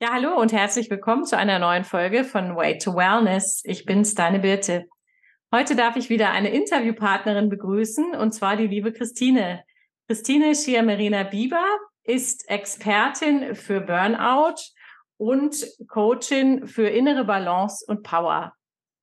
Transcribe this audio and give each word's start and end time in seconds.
Ja, 0.00 0.12
hallo 0.12 0.40
und 0.40 0.52
herzlich 0.52 0.90
willkommen 0.90 1.24
zu 1.24 1.36
einer 1.36 1.58
neuen 1.58 1.82
Folge 1.82 2.22
von 2.22 2.54
Way 2.54 2.78
to 2.78 2.94
Wellness. 2.94 3.62
Ich 3.64 3.84
bin's, 3.84 4.14
deine 4.14 4.38
Birte. 4.38 4.86
Heute 5.52 5.74
darf 5.74 5.96
ich 5.96 6.08
wieder 6.08 6.30
eine 6.30 6.50
Interviewpartnerin 6.50 7.48
begrüßen 7.48 8.14
und 8.14 8.30
zwar 8.30 8.54
die 8.54 8.68
liebe 8.68 8.92
Christine. 8.92 9.64
Christine 10.06 10.54
Schiamerina 10.54 11.24
Bieber 11.24 11.64
ist 12.04 12.48
Expertin 12.48 13.56
für 13.56 13.80
Burnout 13.80 14.54
und 15.16 15.66
Coachin 15.88 16.68
für 16.68 16.86
innere 16.86 17.24
Balance 17.24 17.84
und 17.88 18.04
Power. 18.04 18.52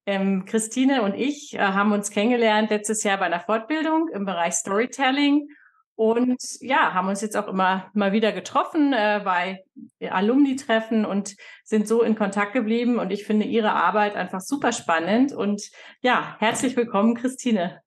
Ähm, 0.06 0.46
Christine 0.46 1.02
und 1.02 1.14
ich 1.14 1.56
äh, 1.56 1.60
haben 1.60 1.92
uns 1.92 2.10
kennengelernt 2.10 2.70
letztes 2.70 3.04
Jahr 3.04 3.18
bei 3.18 3.26
einer 3.26 3.42
Fortbildung 3.42 4.08
im 4.14 4.24
Bereich 4.24 4.54
Storytelling 4.54 5.50
und 5.96 6.38
ja, 6.60 6.94
haben 6.94 7.08
uns 7.08 7.22
jetzt 7.22 7.38
auch 7.38 7.48
immer 7.48 7.90
mal 7.94 8.12
wieder 8.12 8.34
getroffen 8.34 8.92
äh, 8.92 9.22
bei 9.24 9.64
Alumni-Treffen 10.02 11.06
und 11.06 11.36
sind 11.64 11.88
so 11.88 12.02
in 12.04 12.16
Kontakt 12.16 12.54
geblieben. 12.54 13.00
Und 13.00 13.12
ich 13.12 13.26
finde 13.26 13.46
ihre 13.46 13.72
Arbeit 13.72 14.16
einfach 14.16 14.42
super 14.42 14.74
spannend. 14.74 15.32
Und 15.32 15.70
ja, 16.02 16.36
herzlich 16.40 16.76
willkommen, 16.76 17.16
Christine. 17.16 17.82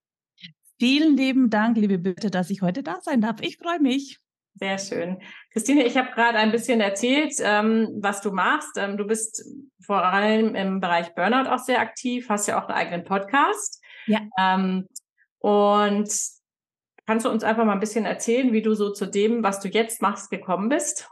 Vielen 0.79 1.17
lieben 1.17 1.49
Dank, 1.51 1.77
liebe 1.77 1.99
Bitte, 1.99 2.31
dass 2.31 2.49
ich 2.49 2.61
heute 2.61 2.81
da 2.81 2.99
sein 3.01 3.21
darf. 3.21 3.41
Ich 3.41 3.57
freue 3.57 3.79
mich. 3.79 4.19
Sehr 4.55 4.79
schön. 4.79 5.21
Christine, 5.53 5.85
ich 5.85 5.95
habe 5.95 6.11
gerade 6.11 6.37
ein 6.37 6.51
bisschen 6.51 6.81
erzählt, 6.81 7.33
ähm, 7.41 7.89
was 8.01 8.21
du 8.21 8.31
machst. 8.31 8.75
Ähm, 8.77 8.97
du 8.97 9.05
bist 9.05 9.45
vor 9.85 10.03
allem 10.03 10.55
im 10.55 10.79
Bereich 10.79 11.13
Burnout 11.13 11.49
auch 11.49 11.59
sehr 11.59 11.79
aktiv, 11.79 12.27
hast 12.27 12.47
ja 12.47 12.59
auch 12.59 12.67
einen 12.67 12.77
eigenen 12.77 13.03
Podcast. 13.03 13.83
Ja. 14.07 14.21
Ähm, 14.39 14.87
und 15.37 16.11
Kannst 17.09 17.25
du 17.25 17.31
uns 17.31 17.43
einfach 17.43 17.65
mal 17.65 17.73
ein 17.73 17.79
bisschen 17.79 18.05
erzählen, 18.05 18.53
wie 18.53 18.61
du 18.61 18.75
so 18.75 18.93
zu 18.93 19.07
dem, 19.07 19.41
was 19.41 19.59
du 19.61 19.67
jetzt 19.67 19.99
machst, 19.99 20.29
gekommen 20.29 20.69
bist? 20.69 21.09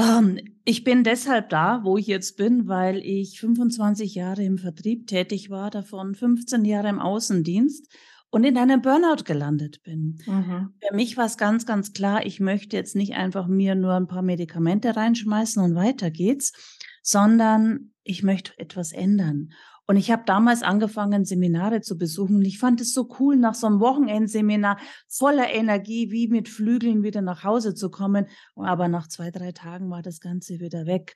Ähm, 0.00 0.40
ich 0.64 0.82
bin 0.82 1.04
deshalb 1.04 1.50
da, 1.50 1.80
wo 1.84 1.98
ich 1.98 2.06
jetzt 2.06 2.38
bin, 2.38 2.68
weil 2.68 2.96
ich 3.04 3.38
25 3.38 4.14
Jahre 4.14 4.44
im 4.44 4.56
Vertrieb 4.56 5.06
tätig 5.06 5.50
war, 5.50 5.68
davon 5.68 6.14
15 6.14 6.64
Jahre 6.64 6.88
im 6.88 7.00
Außendienst 7.00 7.86
und 8.30 8.44
in 8.44 8.56
einem 8.56 8.80
Burnout 8.80 9.24
gelandet 9.24 9.82
bin. 9.82 10.22
Mhm. 10.24 10.72
Für 10.80 10.94
mich 10.94 11.18
war 11.18 11.26
es 11.26 11.36
ganz, 11.36 11.66
ganz 11.66 11.92
klar, 11.92 12.24
ich 12.24 12.40
möchte 12.40 12.74
jetzt 12.74 12.96
nicht 12.96 13.12
einfach 13.12 13.46
mir 13.46 13.74
nur 13.74 13.92
ein 13.92 14.08
paar 14.08 14.22
Medikamente 14.22 14.96
reinschmeißen 14.96 15.62
und 15.62 15.74
weiter 15.74 16.10
geht's, 16.10 16.54
sondern 17.02 17.92
ich 18.04 18.22
möchte 18.22 18.58
etwas 18.58 18.92
ändern. 18.92 19.50
Und 19.90 19.96
ich 19.96 20.10
habe 20.10 20.22
damals 20.26 20.62
angefangen, 20.62 21.24
Seminare 21.24 21.80
zu 21.80 21.96
besuchen. 21.96 22.42
Ich 22.42 22.58
fand 22.58 22.82
es 22.82 22.92
so 22.92 23.08
cool, 23.18 23.36
nach 23.36 23.54
so 23.54 23.66
einem 23.66 23.80
Wochenendseminar 23.80 24.78
voller 25.08 25.50
Energie, 25.50 26.10
wie 26.10 26.28
mit 26.28 26.50
Flügeln 26.50 27.02
wieder 27.02 27.22
nach 27.22 27.42
Hause 27.42 27.74
zu 27.74 27.90
kommen. 27.90 28.26
Aber 28.54 28.88
nach 28.88 29.08
zwei, 29.08 29.30
drei 29.30 29.52
Tagen 29.52 29.88
war 29.88 30.02
das 30.02 30.20
Ganze 30.20 30.60
wieder 30.60 30.84
weg. 30.84 31.14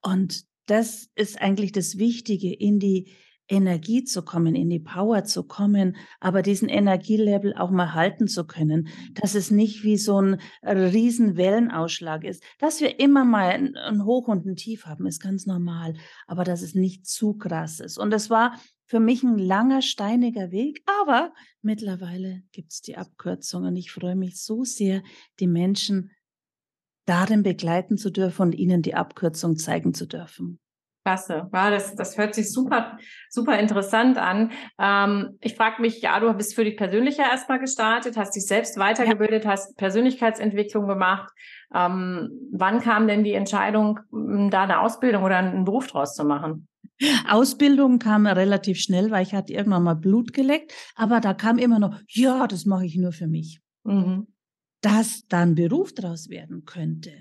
Und 0.00 0.44
das 0.64 1.10
ist 1.16 1.38
eigentlich 1.38 1.72
das 1.72 1.98
Wichtige, 1.98 2.50
in 2.50 2.78
die 2.78 3.12
Energie 3.48 4.04
zu 4.04 4.22
kommen, 4.22 4.54
in 4.54 4.68
die 4.68 4.78
Power 4.78 5.24
zu 5.24 5.42
kommen, 5.42 5.96
aber 6.20 6.42
diesen 6.42 6.68
Energielevel 6.68 7.54
auch 7.54 7.70
mal 7.70 7.94
halten 7.94 8.28
zu 8.28 8.46
können, 8.46 8.88
dass 9.14 9.34
es 9.34 9.50
nicht 9.50 9.84
wie 9.84 9.96
so 9.96 10.20
ein 10.20 10.40
riesen 10.62 11.36
Wellenausschlag 11.36 12.24
ist, 12.24 12.42
dass 12.58 12.80
wir 12.80 13.00
immer 13.00 13.24
mal 13.24 13.72
ein 13.74 14.04
Hoch 14.04 14.28
und 14.28 14.46
ein 14.46 14.56
Tief 14.56 14.86
haben, 14.86 15.06
ist 15.06 15.20
ganz 15.20 15.46
normal, 15.46 15.94
aber 16.26 16.44
dass 16.44 16.62
es 16.62 16.74
nicht 16.74 17.06
zu 17.06 17.34
krass 17.34 17.80
ist. 17.80 17.98
Und 17.98 18.12
es 18.12 18.28
war 18.28 18.58
für 18.84 19.00
mich 19.00 19.22
ein 19.22 19.38
langer, 19.38 19.82
steiniger 19.82 20.50
Weg, 20.50 20.82
aber 21.02 21.32
mittlerweile 21.62 22.42
gibt 22.52 22.72
es 22.72 22.80
die 22.80 22.96
Abkürzung 22.96 23.64
und 23.64 23.76
ich 23.76 23.90
freue 23.90 24.16
mich 24.16 24.42
so 24.42 24.64
sehr, 24.64 25.02
die 25.40 25.46
Menschen 25.46 26.10
darin 27.04 27.42
begleiten 27.42 27.96
zu 27.96 28.10
dürfen 28.10 28.42
und 28.42 28.52
ihnen 28.52 28.82
die 28.82 28.94
Abkürzung 28.94 29.56
zeigen 29.56 29.94
zu 29.94 30.06
dürfen. 30.06 30.58
Klasse. 31.08 31.48
Ja, 31.54 31.70
das, 31.70 31.94
das 31.94 32.18
hört 32.18 32.34
sich 32.34 32.52
super, 32.52 32.98
super 33.30 33.58
interessant 33.58 34.18
an. 34.18 34.50
Ähm, 34.78 35.38
ich 35.40 35.54
frage 35.54 35.80
mich, 35.80 36.02
ja, 36.02 36.20
du 36.20 36.30
bist 36.34 36.54
für 36.54 36.64
dich 36.64 36.76
persönlicher 36.76 37.22
erstmal 37.22 37.58
gestartet, 37.58 38.18
hast 38.18 38.36
dich 38.36 38.44
selbst 38.44 38.76
weitergebildet, 38.76 39.44
ja. 39.44 39.52
hast 39.52 39.74
Persönlichkeitsentwicklung 39.78 40.86
gemacht. 40.86 41.32
Ähm, 41.74 42.28
wann 42.52 42.80
kam 42.80 43.08
denn 43.08 43.24
die 43.24 43.32
Entscheidung, 43.32 44.00
da 44.50 44.64
eine 44.64 44.80
Ausbildung 44.80 45.22
oder 45.22 45.38
einen 45.38 45.64
Beruf 45.64 45.86
draus 45.86 46.14
zu 46.14 46.24
machen? 46.24 46.68
Ausbildung 47.26 47.98
kam 47.98 48.26
relativ 48.26 48.78
schnell, 48.78 49.10
weil 49.10 49.22
ich 49.22 49.32
hatte 49.32 49.54
irgendwann 49.54 49.84
mal 49.84 49.94
Blut 49.94 50.34
geleckt, 50.34 50.74
aber 50.94 51.20
da 51.20 51.32
kam 51.32 51.56
immer 51.56 51.78
noch, 51.78 51.98
ja, 52.08 52.46
das 52.46 52.66
mache 52.66 52.84
ich 52.84 52.96
nur 52.96 53.12
für 53.12 53.28
mich. 53.28 53.60
Mhm. 53.84 54.26
Dass 54.82 55.26
dann 55.26 55.54
Beruf 55.54 55.94
draus 55.94 56.28
werden 56.28 56.66
könnte 56.66 57.12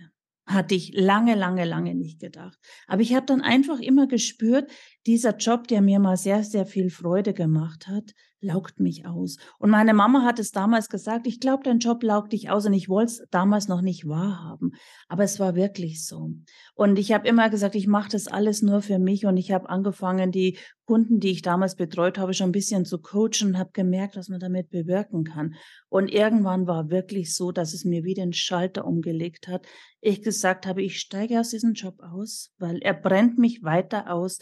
hatte 0.48 0.76
ich 0.76 0.94
lange, 0.94 1.36
lange, 1.36 1.66
lange 1.66 1.94
nicht 1.94 2.20
gedacht. 2.20 2.58
Aber 2.88 3.02
ich 3.02 3.14
habe 3.14 3.26
dann 3.26 3.42
einfach 3.42 3.80
immer 3.80 4.08
gespürt, 4.08 4.72
dieser 5.08 5.36
Job, 5.38 5.68
der 5.68 5.82
mir 5.82 6.00
mal 6.00 6.18
sehr, 6.18 6.44
sehr 6.44 6.66
viel 6.66 6.90
Freude 6.90 7.34
gemacht 7.34 7.88
hat, 7.88 8.14
laugt 8.40 8.80
mich 8.80 9.06
aus. 9.06 9.38
Und 9.58 9.72
meine 9.72 9.94
Mama 9.94 10.24
hat 10.24 10.38
es 10.38 10.52
damals 10.52 10.90
gesagt, 10.90 11.26
ich 11.26 11.40
glaube, 11.40 11.64
dein 11.64 11.80
Job 11.80 12.04
laugt 12.04 12.34
dich 12.34 12.50
aus 12.50 12.66
und 12.66 12.74
ich 12.74 12.88
wollte 12.88 13.12
es 13.12 13.24
damals 13.32 13.68
noch 13.68 13.82
nicht 13.82 14.08
wahrhaben. 14.08 14.74
Aber 15.08 15.24
es 15.24 15.40
war 15.40 15.56
wirklich 15.56 16.06
so. 16.06 16.30
Und 16.76 17.00
ich 17.00 17.12
habe 17.12 17.28
immer 17.28 17.50
gesagt, 17.50 17.74
ich 17.74 17.88
mache 17.88 18.10
das 18.12 18.28
alles 18.28 18.62
nur 18.62 18.82
für 18.82 19.00
mich 19.00 19.26
und 19.26 19.38
ich 19.38 19.52
habe 19.52 19.70
angefangen, 19.70 20.32
die 20.32 20.58
Kunden, 20.86 21.20
die 21.20 21.32
ich 21.32 21.42
damals 21.42 21.76
betreut 21.76 22.18
habe, 22.18 22.34
schon 22.34 22.50
ein 22.50 22.54
bisschen 22.54 22.86
zu 22.86 23.00
coachen 23.00 23.50
und 23.50 23.58
habe 23.58 23.72
gemerkt, 23.74 24.16
was 24.16 24.30
man 24.30 24.40
damit 24.40 24.70
bewirken 24.70 25.24
kann. 25.24 25.56
Und 25.90 26.10
irgendwann 26.10 26.68
war 26.68 26.90
wirklich 26.90 27.36
so, 27.36 27.52
dass 27.52 27.74
es 27.74 27.86
mir 27.86 28.04
wie 28.04 28.14
den 28.14 28.34
Schalter 28.34 28.86
umgelegt 28.86 29.48
hat. 29.48 29.66
Ich 30.00 30.22
gesagt 30.22 30.68
habe, 30.68 30.84
ich 30.84 31.00
steige 31.00 31.40
aus 31.40 31.50
diesem 31.50 31.74
Job 31.74 32.02
aus, 32.02 32.52
weil 32.60 32.78
er 32.78 32.94
brennt 32.94 33.38
mich 33.38 33.64
weiter 33.64 34.14
aus. 34.14 34.38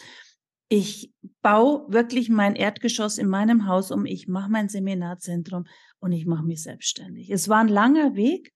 Ich 0.78 1.13
baue 1.41 1.86
wirklich 1.88 2.28
mein 2.28 2.58
Erdgeschoss 2.58 3.18
in 3.18 3.30
meinem 3.30 3.66
Haus 3.66 3.91
um. 3.91 4.06
Ich 4.06 4.28
mache 4.28 4.52
mein 4.52 4.68
Seminarzentrum 4.68 5.68
und 6.00 6.12
ich 6.12 6.25
mache 6.25 6.44
mich 6.44 6.63
selbstständig. 6.63 7.30
Es 7.30 7.47
war 7.47 7.59
ein 7.59 7.69
langer 7.69 8.18
Weg, 8.18 8.52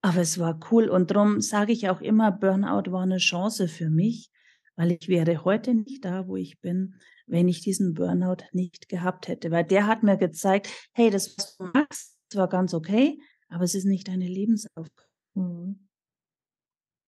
aber 0.00 0.22
es 0.22 0.38
war 0.38 0.58
cool. 0.70 0.88
Und 0.88 1.10
darum 1.10 1.42
sage 1.42 1.74
ich 1.74 1.90
auch 1.90 2.00
immer, 2.00 2.32
Burnout 2.32 2.90
war 2.90 3.02
eine 3.02 3.18
Chance 3.18 3.68
für 3.68 3.90
mich, 3.90 4.30
weil 4.76 4.92
ich 4.92 5.08
wäre 5.08 5.44
heute 5.44 5.74
nicht 5.74 6.06
da, 6.06 6.26
wo 6.26 6.36
ich 6.36 6.58
bin, 6.62 6.94
wenn 7.26 7.48
ich 7.48 7.60
diesen 7.60 7.92
Burnout 7.92 8.44
nicht 8.52 8.88
gehabt 8.88 9.28
hätte. 9.28 9.50
Weil 9.50 9.64
der 9.64 9.86
hat 9.86 10.02
mir 10.02 10.16
gezeigt, 10.16 10.70
hey, 10.94 11.10
das, 11.10 11.36
was 11.36 11.54
du 11.58 11.64
machst, 11.64 12.16
war 12.32 12.48
ganz 12.48 12.72
okay, 12.72 13.20
aber 13.50 13.64
es 13.64 13.74
ist 13.74 13.84
nicht 13.84 14.08
deine 14.08 14.26
Lebensaufgabe. 14.26 14.90
Mhm. 15.34 15.85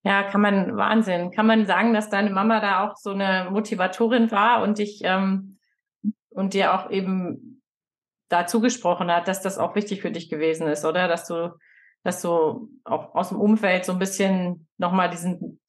Ja, 0.05 0.23
kann 0.23 0.41
man, 0.41 0.77
Wahnsinn. 0.77 1.31
Kann 1.31 1.47
man 1.47 1.67
sagen, 1.67 1.93
dass 1.93 2.09
deine 2.09 2.31
Mama 2.31 2.61
da 2.61 2.87
auch 2.87 2.97
so 2.97 3.11
eine 3.11 3.49
Motivatorin 3.51 4.31
war 4.31 4.63
und 4.63 4.79
dich 4.79 5.01
ähm, 5.05 5.59
und 6.31 6.55
dir 6.55 6.75
auch 6.75 6.91
eben 6.91 7.63
dazu 8.29 8.61
gesprochen 8.61 9.11
hat, 9.11 9.29
dass 9.29 9.43
das 9.43 9.59
auch 9.59 9.75
wichtig 9.75 10.03
für 10.03 10.11
dich 10.11 10.29
gewesen 10.31 10.67
ist, 10.69 10.85
oder? 10.85 11.09
Dass 11.09 11.27
du, 11.27 11.57
dass 12.05 12.23
du 12.23 12.71
auch 12.85 13.15
aus 13.15 13.31
dem 13.31 13.41
Umfeld 13.41 13.85
so 13.85 13.93
ein 13.93 13.99
bisschen 13.99 14.69
nochmal 14.77 15.11
diesen, 15.11 15.61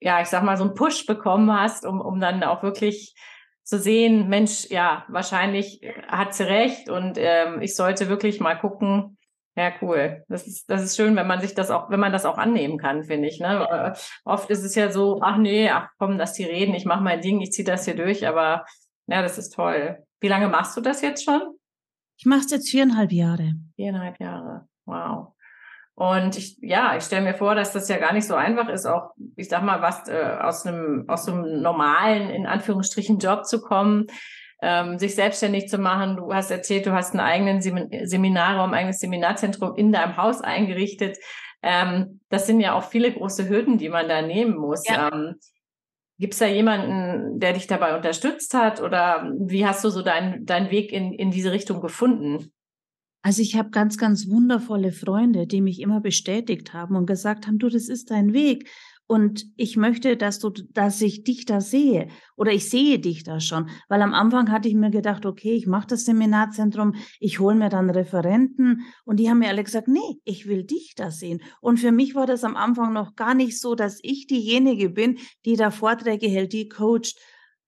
ja, 0.00 0.20
ich 0.20 0.28
sag 0.28 0.42
mal, 0.42 0.56
so 0.56 0.64
einen 0.64 0.74
Push 0.74 1.06
bekommen 1.06 1.52
hast, 1.52 1.86
um, 1.86 2.00
um 2.00 2.20
dann 2.20 2.42
auch 2.42 2.62
wirklich 2.62 3.14
zu 3.62 3.78
sehen, 3.78 4.28
Mensch, 4.28 4.66
ja, 4.68 5.06
wahrscheinlich 5.08 5.80
hat 6.06 6.34
sie 6.34 6.42
recht 6.46 6.90
und 6.90 7.16
ähm, 7.16 7.62
ich 7.62 7.74
sollte 7.74 8.10
wirklich 8.10 8.40
mal 8.40 8.56
gucken, 8.56 9.16
ja, 9.56 9.72
cool. 9.82 10.24
Das 10.28 10.46
ist, 10.46 10.68
das 10.68 10.82
ist 10.82 10.96
schön, 10.96 11.14
wenn 11.14 11.28
man 11.28 11.40
sich 11.40 11.54
das 11.54 11.70
auch, 11.70 11.88
wenn 11.88 12.00
man 12.00 12.12
das 12.12 12.24
auch 12.24 12.38
annehmen 12.38 12.76
kann, 12.76 13.04
finde 13.04 13.28
ich. 13.28 13.38
Ne? 13.38 13.68
Äh, 13.70 13.98
oft 14.24 14.50
ist 14.50 14.64
es 14.64 14.74
ja 14.74 14.90
so, 14.90 15.20
ach 15.22 15.36
nee, 15.36 15.70
ach 15.70 15.88
komm, 15.98 16.18
dass 16.18 16.32
die 16.32 16.44
reden, 16.44 16.74
ich 16.74 16.84
mache 16.84 17.02
mein 17.02 17.20
Ding, 17.20 17.40
ich 17.40 17.52
ziehe 17.52 17.66
das 17.66 17.84
hier 17.84 17.94
durch, 17.94 18.26
aber 18.26 18.64
ja, 19.06 19.22
das 19.22 19.38
ist 19.38 19.54
toll. 19.54 19.98
Wie 20.20 20.28
lange 20.28 20.48
machst 20.48 20.76
du 20.76 20.80
das 20.80 21.02
jetzt 21.02 21.24
schon? 21.24 21.40
Ich 22.16 22.26
mache 22.26 22.40
es 22.40 22.50
jetzt 22.50 22.70
viereinhalb 22.70 23.12
Jahre. 23.12 23.52
Viereinhalb 23.76 24.18
Jahre. 24.18 24.68
Wow. 24.86 25.34
Und 25.94 26.36
ich, 26.36 26.58
ja, 26.60 26.96
ich 26.96 27.04
stelle 27.04 27.22
mir 27.22 27.34
vor, 27.34 27.54
dass 27.54 27.72
das 27.72 27.88
ja 27.88 27.98
gar 27.98 28.12
nicht 28.12 28.26
so 28.26 28.34
einfach 28.34 28.68
ist, 28.68 28.86
auch, 28.86 29.12
ich 29.36 29.48
sag 29.48 29.62
mal, 29.62 29.80
was 29.80 30.08
äh, 30.08 30.38
aus 30.40 30.66
einem 30.66 31.04
aus 31.08 31.28
einem 31.28 31.62
normalen, 31.62 32.30
in 32.30 32.46
Anführungsstrichen, 32.46 33.18
Job 33.18 33.44
zu 33.44 33.60
kommen 33.60 34.08
ähm, 34.64 34.98
sich 34.98 35.14
selbstständig 35.14 35.68
zu 35.68 35.76
machen. 35.76 36.16
Du 36.16 36.32
hast 36.32 36.50
erzählt, 36.50 36.86
du 36.86 36.92
hast 36.92 37.10
einen 37.12 37.20
eigenen 37.20 37.60
Seminarraum, 37.60 38.70
ein 38.70 38.78
eigenes 38.78 38.98
Seminarzentrum 38.98 39.76
in 39.76 39.92
deinem 39.92 40.16
Haus 40.16 40.40
eingerichtet. 40.40 41.18
Ähm, 41.62 42.20
das 42.30 42.46
sind 42.46 42.60
ja 42.60 42.72
auch 42.72 42.84
viele 42.84 43.12
große 43.12 43.48
Hürden, 43.48 43.76
die 43.76 43.90
man 43.90 44.08
da 44.08 44.22
nehmen 44.22 44.56
muss. 44.56 44.88
Ja. 44.88 45.12
Ähm, 45.12 45.34
Gibt 46.18 46.32
es 46.32 46.38
da 46.38 46.46
jemanden, 46.46 47.40
der 47.40 47.52
dich 47.52 47.66
dabei 47.66 47.96
unterstützt 47.96 48.54
hat 48.54 48.80
oder 48.80 49.30
wie 49.36 49.66
hast 49.66 49.84
du 49.84 49.90
so 49.90 50.00
deinen 50.00 50.46
dein 50.46 50.70
Weg 50.70 50.92
in, 50.92 51.12
in 51.12 51.30
diese 51.30 51.50
Richtung 51.52 51.80
gefunden? 51.80 52.52
Also 53.22 53.42
ich 53.42 53.56
habe 53.56 53.70
ganz, 53.70 53.98
ganz 53.98 54.28
wundervolle 54.28 54.92
Freunde, 54.92 55.46
die 55.46 55.60
mich 55.60 55.80
immer 55.80 56.00
bestätigt 56.00 56.72
haben 56.72 56.94
und 56.94 57.06
gesagt 57.06 57.46
haben, 57.46 57.58
du, 57.58 57.68
das 57.68 57.88
ist 57.88 58.10
dein 58.10 58.32
Weg. 58.32 58.70
Und 59.06 59.44
ich 59.56 59.76
möchte, 59.76 60.16
dass 60.16 60.38
du, 60.38 60.50
dass 60.50 61.00
ich 61.02 61.24
dich 61.24 61.44
da 61.44 61.60
sehe 61.60 62.08
oder 62.36 62.52
ich 62.52 62.70
sehe 62.70 62.98
dich 62.98 63.22
da 63.22 63.38
schon. 63.38 63.68
Weil 63.88 64.00
am 64.00 64.14
Anfang 64.14 64.50
hatte 64.50 64.66
ich 64.68 64.74
mir 64.74 64.90
gedacht, 64.90 65.26
okay, 65.26 65.52
ich 65.52 65.66
mache 65.66 65.88
das 65.88 66.06
Seminarzentrum, 66.06 66.94
ich 67.20 67.38
hole 67.38 67.54
mir 67.54 67.68
dann 67.68 67.90
Referenten 67.90 68.80
und 69.04 69.20
die 69.20 69.28
haben 69.28 69.40
mir 69.40 69.48
alle 69.48 69.62
gesagt, 69.62 69.88
nee, 69.88 70.20
ich 70.24 70.46
will 70.46 70.64
dich 70.64 70.94
da 70.96 71.10
sehen. 71.10 71.42
Und 71.60 71.80
für 71.80 71.92
mich 71.92 72.14
war 72.14 72.26
das 72.26 72.44
am 72.44 72.56
Anfang 72.56 72.94
noch 72.94 73.14
gar 73.14 73.34
nicht 73.34 73.60
so, 73.60 73.74
dass 73.74 73.98
ich 74.02 74.26
diejenige 74.26 74.88
bin, 74.88 75.18
die 75.44 75.56
da 75.56 75.70
Vorträge 75.70 76.26
hält, 76.26 76.54
die 76.54 76.68
coacht. 76.68 77.14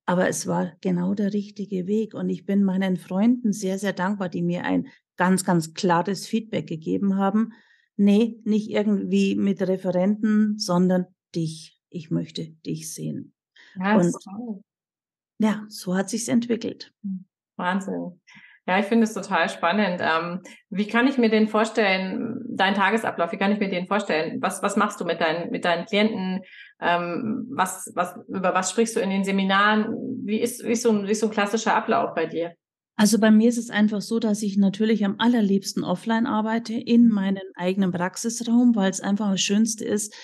Aber 0.06 0.28
es 0.28 0.46
war 0.46 0.72
genau 0.80 1.12
der 1.12 1.34
richtige 1.34 1.86
Weg 1.86 2.14
und 2.14 2.30
ich 2.30 2.46
bin 2.46 2.64
meinen 2.64 2.96
Freunden 2.96 3.52
sehr, 3.52 3.78
sehr 3.78 3.92
dankbar, 3.92 4.30
die 4.30 4.42
mir 4.42 4.64
ein 4.64 4.86
ganz, 5.16 5.44
ganz 5.44 5.74
klares 5.74 6.26
Feedback 6.26 6.66
gegeben 6.66 7.16
haben. 7.16 7.52
Nee, 7.96 8.40
nicht 8.44 8.70
irgendwie 8.70 9.34
mit 9.34 9.60
Referenten, 9.62 10.58
sondern 10.58 11.06
dich. 11.36 11.78
Ich 11.90 12.10
möchte 12.10 12.46
dich 12.48 12.92
sehen. 12.92 13.34
Ja, 13.78 13.96
und 13.96 14.12
toll. 14.24 14.62
ja, 15.38 15.64
so 15.68 15.94
hat 15.94 16.10
sich's 16.10 16.28
entwickelt. 16.28 16.92
Hm, 17.02 17.26
Wahnsinn. 17.56 18.20
Ja, 18.68 18.80
ich 18.80 18.86
finde 18.86 19.04
es 19.04 19.14
total 19.14 19.48
spannend. 19.48 20.00
Ähm, 20.02 20.40
wie 20.70 20.88
kann 20.88 21.06
ich 21.06 21.18
mir 21.18 21.30
den 21.30 21.46
vorstellen, 21.46 22.42
dein 22.48 22.74
Tagesablauf, 22.74 23.30
wie 23.30 23.36
kann 23.36 23.52
ich 23.52 23.60
mir 23.60 23.70
den 23.70 23.86
vorstellen? 23.86 24.42
Was, 24.42 24.60
was 24.60 24.76
machst 24.76 25.00
du 25.00 25.04
mit 25.04 25.20
deinen, 25.20 25.50
mit 25.50 25.64
deinen 25.64 25.86
Klienten? 25.86 26.40
Ähm, 26.80 27.46
was, 27.48 27.92
was, 27.94 28.16
über 28.26 28.54
was 28.54 28.72
sprichst 28.72 28.96
du 28.96 29.00
in 29.00 29.10
den 29.10 29.22
Seminaren? 29.22 29.94
Wie 30.24 30.40
ist, 30.40 30.64
wie 30.64 30.72
ist, 30.72 30.82
so, 30.82 30.90
ein, 30.90 31.06
wie 31.06 31.12
ist 31.12 31.20
so 31.20 31.26
ein 31.26 31.32
klassischer 31.32 31.76
Ablauf 31.76 32.12
bei 32.14 32.26
dir? 32.26 32.54
Also 32.96 33.20
bei 33.20 33.30
mir 33.30 33.48
ist 33.48 33.58
es 33.58 33.70
einfach 33.70 34.00
so, 34.00 34.18
dass 34.18 34.42
ich 34.42 34.56
natürlich 34.56 35.04
am 35.04 35.16
allerliebsten 35.18 35.84
offline 35.84 36.26
arbeite 36.26 36.74
in 36.74 37.08
meinem 37.08 37.44
eigenen 37.54 37.92
Praxisraum, 37.92 38.74
weil 38.74 38.90
es 38.90 39.00
einfach 39.00 39.30
das 39.30 39.42
Schönste 39.42 39.84
ist, 39.84 40.14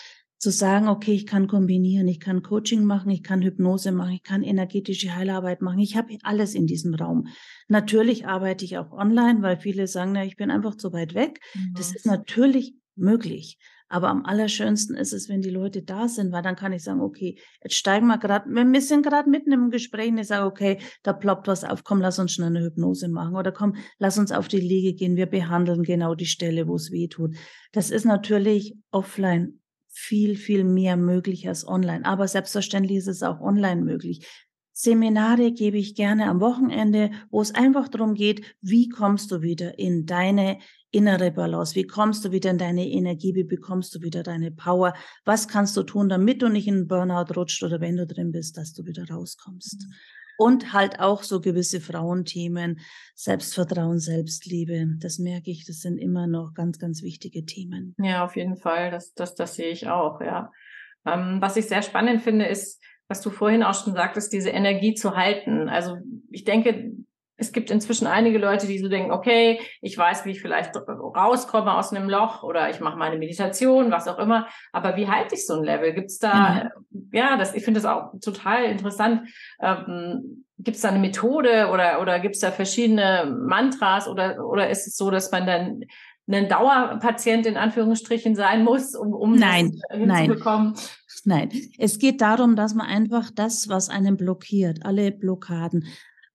zu 0.43 0.51
sagen, 0.51 0.89
okay, 0.89 1.13
ich 1.13 1.25
kann 1.25 1.47
kombinieren, 1.47 2.09
ich 2.09 2.19
kann 2.19 2.43
Coaching 2.43 2.83
machen, 2.83 3.11
ich 3.11 3.23
kann 3.23 3.43
Hypnose 3.43 3.93
machen, 3.93 4.15
ich 4.15 4.25
kann 4.25 4.43
energetische 4.43 5.15
Heilarbeit 5.15 5.63
machen. 5.63 5.79
Ich 5.79 5.97
habe 5.97 6.19
alles 6.25 6.57
in 6.57 6.67
diesem 6.67 6.95
Raum. 6.95 7.29
Natürlich 7.69 8.27
arbeite 8.27 8.65
ich 8.65 8.77
auch 8.77 8.91
online, 8.91 9.41
weil 9.43 9.57
viele 9.57 9.87
sagen, 9.87 10.11
na, 10.11 10.25
ich 10.25 10.35
bin 10.35 10.51
einfach 10.51 10.75
zu 10.75 10.93
weit 10.93 11.15
weg. 11.15 11.39
Mhm. 11.55 11.75
Das 11.77 11.95
ist 11.95 12.07
natürlich 12.07 12.75
möglich. 12.97 13.57
Aber 13.89 14.09
am 14.09 14.25
allerschönsten 14.25 14.97
ist 14.97 15.13
es, 15.13 15.29
wenn 15.29 15.43
die 15.43 15.51
Leute 15.51 15.83
da 15.83 16.09
sind, 16.09 16.33
weil 16.33 16.43
dann 16.43 16.57
kann 16.57 16.73
ich 16.73 16.83
sagen, 16.83 17.03
okay, 17.03 17.39
jetzt 17.63 17.77
steigen 17.77 18.09
wir 18.09 18.19
gerade, 18.19 18.51
wir 18.51 18.81
sind 18.81 19.07
gerade 19.07 19.31
mitten 19.31 19.53
im 19.53 19.71
Gespräch 19.71 20.11
und 20.11 20.19
ich 20.19 20.27
sage, 20.27 20.47
okay, 20.47 20.79
da 21.05 21.13
ploppt 21.13 21.47
was 21.47 21.63
auf, 21.63 21.85
komm, 21.85 22.01
lass 22.01 22.19
uns 22.19 22.33
schnell 22.33 22.49
eine 22.49 22.65
Hypnose 22.65 23.09
machen 23.09 23.37
oder 23.37 23.53
komm, 23.53 23.77
lass 23.99 24.19
uns 24.19 24.33
auf 24.33 24.49
die 24.49 24.59
Liege 24.59 24.95
gehen, 24.95 25.15
wir 25.15 25.27
behandeln 25.27 25.85
genau 25.85 26.17
die 26.17 26.27
Stelle, 26.27 26.67
wo 26.67 26.75
es 26.75 26.91
weh 26.91 27.07
tut. 27.07 27.37
Das 27.71 27.93
ist 27.93 28.07
natürlich 28.07 28.75
offline 28.91 29.62
viel, 29.93 30.37
viel 30.37 30.65
mehr 30.65 30.97
möglich 30.97 31.47
als 31.47 31.67
online. 31.69 32.05
Aber 32.05 32.27
selbstverständlich 32.27 32.99
ist 32.99 33.09
es 33.09 33.23
auch 33.23 33.41
online 33.41 33.83
möglich. 33.83 34.27
Seminare 34.73 35.53
gebe 35.53 35.77
ich 35.77 35.95
gerne 35.95 36.29
am 36.29 36.41
Wochenende, 36.41 37.11
wo 37.31 37.43
es 37.43 37.55
einfach 37.55 37.89
darum 37.89 38.15
geht, 38.15 38.57
wie 38.63 38.89
kommst 38.89 39.31
du 39.31 39.43
wieder 39.43 39.79
in 39.79 40.07
deine 40.07 40.59
innere 40.91 41.31
Balance? 41.31 41.75
Wie 41.75 41.87
kommst 41.87 42.25
du 42.25 42.33
wieder 42.33 42.51
in 42.51 42.59
deine 42.59 42.89
Energie? 42.89 43.35
Wie 43.35 43.45
bekommst 43.45 43.95
du 43.95 44.01
wieder 44.01 44.23
deine 44.23 44.51
Power? 44.51 44.95
Was 45.27 45.47
kannst 45.47 45.77
du 45.77 45.83
tun, 45.83 46.09
damit 46.09 46.41
du 46.41 46.49
nicht 46.49 46.67
in 46.67 46.89
Burnout 46.89 47.35
rutscht 47.37 47.63
oder 47.63 47.81
wenn 47.81 47.97
du 47.97 48.07
drin 48.07 48.33
bist, 48.33 48.57
dass 48.57 48.73
du 48.73 48.87
wieder 48.87 49.07
rauskommst? 49.09 49.87
Mhm. 49.89 49.95
Und 50.39 50.73
halt 50.73 50.99
auch 51.01 51.23
so 51.23 51.41
gewisse 51.41 51.81
Frauenthemen, 51.81 52.81
Selbstvertrauen, 53.15 53.99
Selbstliebe. 53.99 54.87
Das 54.99 55.19
merke 55.19 55.51
ich, 55.51 55.67
das 55.67 55.81
sind 55.81 55.99
immer 55.99 56.27
noch 56.27 56.55
ganz, 56.55 56.79
ganz 56.79 57.03
wichtige 57.03 57.45
Themen. 57.45 57.95
Ja, 57.99 58.25
auf 58.25 58.37
jeden 58.37 58.57
Fall. 58.57 58.91
Das, 58.91 59.15
das, 59.15 59.35
das 59.35 59.55
sehe 59.55 59.71
ich 59.71 59.89
auch, 59.89 60.21
ja. 60.21 60.51
Ähm, 61.07 61.39
was 61.41 61.57
ich 61.57 61.67
sehr 61.67 61.83
spannend 61.83 62.23
finde, 62.23 62.47
ist, 62.47 62.83
was 63.09 63.21
du 63.21 63.31
vorhin 63.31 63.63
auch 63.63 63.75
schon 63.75 63.95
sagtest, 63.95 64.33
diese 64.33 64.51
Energie 64.51 64.95
zu 64.95 65.17
halten. 65.17 65.69
Also 65.69 65.99
ich 66.31 66.45
denke, 66.45 66.93
es 67.37 67.53
gibt 67.53 67.71
inzwischen 67.71 68.07
einige 68.07 68.39
Leute, 68.39 68.67
die 68.67 68.79
so 68.79 68.89
denken, 68.89 69.11
okay, 69.11 69.61
ich 69.81 69.99
weiß, 69.99 70.25
wie 70.25 70.31
ich 70.31 70.41
vielleicht 70.41 70.77
rauskomme 70.77 71.77
aus 71.77 71.93
einem 71.93 72.09
Loch 72.09 72.43
oder 72.43 72.71
ich 72.71 72.81
mache 72.81 72.97
meine 72.97 73.19
Meditation, 73.19 73.91
was 73.91 74.07
auch 74.07 74.19
immer. 74.19 74.47
Aber 74.73 74.97
wie 74.97 75.09
halte 75.09 75.35
ich 75.35 75.47
so 75.47 75.55
ein 75.55 75.65
Level? 75.65 75.93
Gibt 75.93 76.11
es 76.11 76.19
da, 76.19 76.71
mhm. 76.91 76.92
Ja, 77.13 77.37
das, 77.37 77.55
ich 77.55 77.65
finde 77.65 77.81
das 77.81 77.91
auch 77.91 78.13
total 78.21 78.65
interessant. 78.65 79.29
Ähm, 79.61 80.45
gibt 80.59 80.77
es 80.77 80.83
da 80.83 80.89
eine 80.89 80.99
Methode 80.99 81.69
oder, 81.73 82.01
oder 82.01 82.21
gibt 82.21 82.35
es 82.35 82.41
da 82.41 82.51
verschiedene 82.51 83.37
Mantras 83.47 84.09
oder, 84.09 84.47
oder 84.47 84.71
ist 84.71 84.87
es 84.87 84.97
so, 84.97 85.11
dass 85.11 85.31
man 85.31 85.47
dann 85.47 85.85
ein 86.31 86.49
Dauerpatient 86.49 87.47
in 87.47 87.57
Anführungsstrichen 87.57 88.35
sein 88.35 88.65
muss, 88.65 88.95
um, 88.95 89.13
um 89.13 89.37
nein, 89.37 89.79
das 89.89 89.99
hinzubekommen? 89.99 90.75
Nein. 90.75 90.85
Nein, 91.25 91.51
es 91.79 92.01
geht 92.01 92.21
darum, 92.21 92.57
dass 92.57 92.75
man 92.75 92.87
einfach 92.89 93.31
das, 93.33 93.69
was 93.69 93.89
einen 93.89 94.17
blockiert, 94.17 94.85
alle 94.85 95.13
Blockaden, 95.13 95.87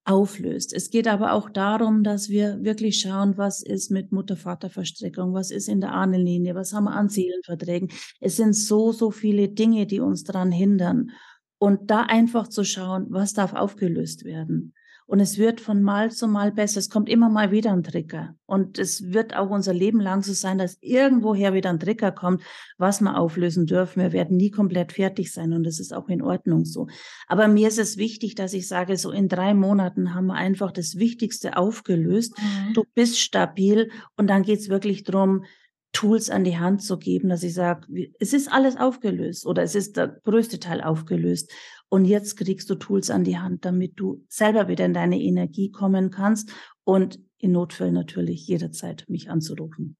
auflöst. 0.07 0.73
Es 0.73 0.89
geht 0.89 1.07
aber 1.07 1.33
auch 1.33 1.49
darum, 1.49 2.03
dass 2.03 2.29
wir 2.29 2.63
wirklich 2.63 2.99
schauen, 2.99 3.37
was 3.37 3.61
ist 3.61 3.91
mit 3.91 4.11
Mutter-Vater-Verstrickung, 4.11 5.33
was 5.33 5.51
ist 5.51 5.67
in 5.67 5.81
der 5.81 5.93
Ahnenlinie, 5.93 6.55
was 6.55 6.73
haben 6.73 6.85
wir 6.85 6.93
an 6.93 7.09
Seelenverträgen. 7.09 7.89
Es 8.21 8.37
sind 8.37 8.53
so, 8.53 8.91
so 8.91 9.11
viele 9.11 9.49
Dinge, 9.49 9.85
die 9.85 9.99
uns 9.99 10.23
daran 10.23 10.51
hindern. 10.51 11.11
Und 11.59 11.91
da 11.91 12.03
einfach 12.03 12.47
zu 12.47 12.63
schauen, 12.63 13.07
was 13.09 13.33
darf 13.33 13.53
aufgelöst 13.53 14.23
werden. 14.23 14.73
Und 15.07 15.21
es 15.21 15.37
wird 15.37 15.61
von 15.61 15.81
Mal 15.81 16.11
zu 16.11 16.27
Mal 16.27 16.51
besser. 16.51 16.79
Es 16.79 16.89
kommt 16.89 17.07
immer 17.07 17.29
mal 17.29 17.49
wieder 17.49 17.71
ein 17.71 17.81
Trigger. 17.81 18.35
Und 18.45 18.77
es 18.77 19.13
wird 19.13 19.35
auch 19.35 19.49
unser 19.49 19.73
Leben 19.73 20.01
lang 20.01 20.21
so 20.21 20.33
sein, 20.33 20.57
dass 20.57 20.77
irgendwoher 20.81 21.53
wieder 21.53 21.69
ein 21.69 21.79
Trigger 21.79 22.11
kommt, 22.11 22.43
was 22.77 22.99
wir 22.99 23.17
auflösen 23.17 23.65
dürfen. 23.65 24.01
Wir 24.01 24.11
werden 24.11 24.35
nie 24.35 24.51
komplett 24.51 24.91
fertig 24.91 25.31
sein 25.31 25.53
und 25.53 25.63
das 25.63 25.79
ist 25.79 25.93
auch 25.93 26.09
in 26.09 26.21
Ordnung 26.21 26.65
so. 26.65 26.87
Aber 27.25 27.47
mir 27.47 27.69
ist 27.69 27.79
es 27.79 27.97
wichtig, 27.97 28.35
dass 28.35 28.51
ich 28.51 28.67
sage, 28.67 28.97
so 28.97 29.11
in 29.11 29.29
drei 29.29 29.53
Monaten 29.53 30.13
haben 30.13 30.27
wir 30.27 30.35
einfach 30.35 30.73
das 30.73 30.97
Wichtigste 30.97 31.55
aufgelöst. 31.55 32.37
Mhm. 32.37 32.73
Du 32.73 32.83
bist 32.93 33.17
stabil 33.17 33.89
und 34.17 34.27
dann 34.29 34.43
geht's 34.43 34.67
wirklich 34.67 35.05
drum, 35.05 35.45
Tools 35.93 36.29
an 36.29 36.43
die 36.43 36.57
Hand 36.57 36.83
zu 36.83 36.99
geben, 36.99 37.29
dass 37.29 37.43
ich 37.43 37.53
sage, 37.53 38.11
es 38.19 38.33
ist 38.33 38.51
alles 38.51 38.77
aufgelöst 38.77 39.45
oder 39.45 39.63
es 39.63 39.73
ist 39.73 39.97
der 39.97 40.07
größte 40.07 40.59
Teil 40.59 40.81
aufgelöst. 40.81 41.51
Und 41.89 42.05
jetzt 42.05 42.37
kriegst 42.37 42.69
du 42.69 42.75
Tools 42.75 43.09
an 43.09 43.23
die 43.23 43.37
Hand, 43.37 43.63
damit 43.65 43.93
du 43.99 44.25
selber 44.27 44.67
wieder 44.67 44.85
in 44.85 44.93
deine 44.93 45.19
Energie 45.19 45.71
kommen 45.71 46.11
kannst 46.11 46.51
und 46.83 47.19
in 47.37 47.51
Notfällen 47.51 47.93
natürlich 47.93 48.47
jederzeit 48.47 49.05
mich 49.07 49.29
anzurufen. 49.29 49.95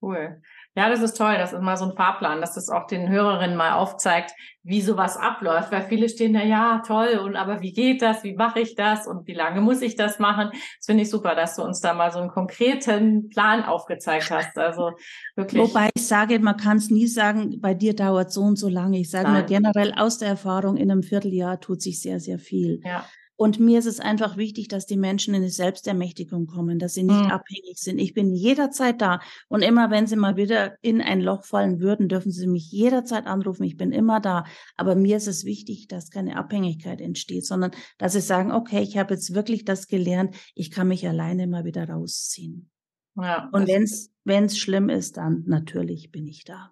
Cool. 0.00 0.40
Ja, 0.74 0.88
das 0.88 1.02
ist 1.02 1.18
toll. 1.18 1.34
Das 1.36 1.52
ist 1.52 1.60
mal 1.60 1.76
so 1.76 1.84
ein 1.84 1.96
Fahrplan, 1.96 2.40
dass 2.40 2.54
das 2.54 2.70
auch 2.70 2.86
den 2.86 3.10
Hörerinnen 3.10 3.56
mal 3.56 3.72
aufzeigt, 3.74 4.32
wie 4.62 4.80
sowas 4.80 5.18
abläuft. 5.18 5.70
Weil 5.70 5.82
viele 5.82 6.08
stehen 6.08 6.32
da, 6.32 6.42
ja, 6.42 6.82
toll, 6.86 7.20
und 7.22 7.36
aber 7.36 7.60
wie 7.60 7.72
geht 7.72 8.00
das? 8.00 8.24
Wie 8.24 8.32
mache 8.34 8.60
ich 8.60 8.74
das? 8.74 9.06
Und 9.06 9.26
wie 9.26 9.34
lange 9.34 9.60
muss 9.60 9.82
ich 9.82 9.96
das 9.96 10.18
machen? 10.18 10.48
Das 10.52 10.86
finde 10.86 11.02
ich 11.02 11.10
super, 11.10 11.34
dass 11.34 11.56
du 11.56 11.62
uns 11.62 11.80
da 11.80 11.92
mal 11.92 12.10
so 12.10 12.20
einen 12.20 12.30
konkreten 12.30 13.28
Plan 13.28 13.64
aufgezeigt 13.64 14.30
hast. 14.30 14.56
Also 14.56 14.92
wirklich. 15.36 15.62
Wobei 15.62 15.90
ich 15.94 16.06
sage, 16.06 16.38
man 16.38 16.56
kann 16.56 16.78
es 16.78 16.90
nie 16.90 17.06
sagen, 17.06 17.60
bei 17.60 17.74
dir 17.74 17.94
dauert 17.94 18.32
so 18.32 18.40
und 18.40 18.56
so 18.56 18.70
lange. 18.70 18.98
Ich 18.98 19.10
sage 19.10 19.30
nur 19.30 19.42
generell 19.42 19.92
aus 19.94 20.18
der 20.18 20.28
Erfahrung, 20.28 20.78
in 20.78 20.90
einem 20.90 21.02
Vierteljahr 21.02 21.60
tut 21.60 21.82
sich 21.82 22.00
sehr, 22.00 22.18
sehr 22.18 22.38
viel. 22.38 22.80
Ja. 22.82 23.04
Und 23.42 23.58
mir 23.58 23.80
ist 23.80 23.86
es 23.86 23.98
einfach 23.98 24.36
wichtig, 24.36 24.68
dass 24.68 24.86
die 24.86 24.96
Menschen 24.96 25.34
in 25.34 25.42
die 25.42 25.48
Selbstermächtigung 25.48 26.46
kommen, 26.46 26.78
dass 26.78 26.94
sie 26.94 27.02
nicht 27.02 27.24
mhm. 27.24 27.32
abhängig 27.32 27.76
sind. 27.76 27.98
Ich 27.98 28.14
bin 28.14 28.32
jederzeit 28.32 29.00
da. 29.00 29.18
Und 29.48 29.62
immer 29.62 29.90
wenn 29.90 30.06
sie 30.06 30.14
mal 30.14 30.36
wieder 30.36 30.76
in 30.80 31.00
ein 31.00 31.20
Loch 31.20 31.44
fallen 31.44 31.80
würden, 31.80 32.08
dürfen 32.08 32.30
sie 32.30 32.46
mich 32.46 32.70
jederzeit 32.70 33.26
anrufen. 33.26 33.64
Ich 33.64 33.76
bin 33.76 33.90
immer 33.90 34.20
da. 34.20 34.44
Aber 34.76 34.94
mir 34.94 35.16
ist 35.16 35.26
es 35.26 35.44
wichtig, 35.44 35.88
dass 35.88 36.10
keine 36.10 36.36
Abhängigkeit 36.36 37.00
entsteht, 37.00 37.44
sondern 37.44 37.72
dass 37.98 38.12
sie 38.12 38.20
sagen, 38.20 38.52
okay, 38.52 38.80
ich 38.80 38.96
habe 38.96 39.14
jetzt 39.14 39.34
wirklich 39.34 39.64
das 39.64 39.88
gelernt. 39.88 40.36
Ich 40.54 40.70
kann 40.70 40.86
mich 40.86 41.08
alleine 41.08 41.48
mal 41.48 41.64
wieder 41.64 41.88
rausziehen. 41.88 42.70
Ja, 43.16 43.48
Und 43.50 43.66
wenn 43.66 44.44
es 44.44 44.56
schlimm 44.56 44.88
ist, 44.88 45.16
dann 45.16 45.42
natürlich 45.48 46.12
bin 46.12 46.28
ich 46.28 46.44
da. 46.44 46.70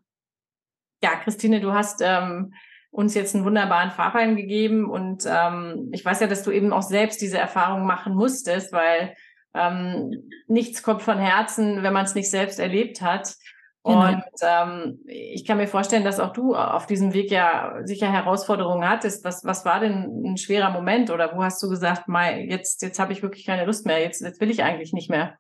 Ja, 1.03 1.17
Christine, 1.17 1.61
du 1.61 1.73
hast 1.73 2.01
ähm, 2.01 2.55
uns 2.91 3.15
jetzt 3.15 3.35
einen 3.35 3.45
wunderbaren 3.45 3.91
Fahrplan 3.91 4.37
gegeben. 4.37 4.91
Und 4.91 5.25
ähm, 5.27 5.91
ich 5.93 6.05
weiß 6.05 6.21
ja, 6.21 6.27
dass 6.27 6.43
du 6.43 6.51
eben 6.51 6.73
auch 6.73 6.83
selbst 6.83 7.21
diese 7.21 7.39
Erfahrung 7.39 7.87
machen 7.87 8.15
musstest, 8.15 8.73
weil 8.73 9.15
ähm, 9.55 10.31
nichts 10.47 10.83
kommt 10.83 11.03
von 11.03 11.19
Herzen, 11.19 11.83
wenn 11.83 11.93
man 11.93 12.05
es 12.05 12.15
nicht 12.15 12.31
selbst 12.31 12.59
erlebt 12.59 13.03
hat. 13.03 13.35
Genau. 13.83 14.09
Und 14.09 14.23
ähm, 14.43 14.99
ich 15.07 15.47
kann 15.47 15.57
mir 15.57 15.67
vorstellen, 15.67 16.05
dass 16.05 16.21
auch 16.21 16.35
du 16.35 16.55
auf 16.55 16.87
diesem 16.87 17.15
Weg 17.15 17.31
ja 17.31 17.81
sicher 17.85 18.13
Herausforderungen 18.13 18.87
hattest. 18.87 19.25
Was, 19.25 19.43
was 19.45 19.65
war 19.65 19.81
denn 19.81 20.33
ein 20.33 20.37
schwerer 20.37 20.71
Moment 20.71 21.11
oder 21.11 21.35
wo 21.35 21.43
hast 21.43 21.63
du 21.63 21.69
gesagt, 21.69 22.07
Mai, 22.07 22.45
jetzt, 22.45 22.83
jetzt 22.83 22.99
habe 22.99 23.13
ich 23.13 23.23
wirklich 23.23 23.47
keine 23.47 23.65
Lust 23.65 23.87
mehr, 23.87 24.01
jetzt, 24.01 24.21
jetzt 24.21 24.41
will 24.41 24.51
ich 24.51 24.63
eigentlich 24.63 24.93
nicht 24.93 25.09
mehr? 25.09 25.35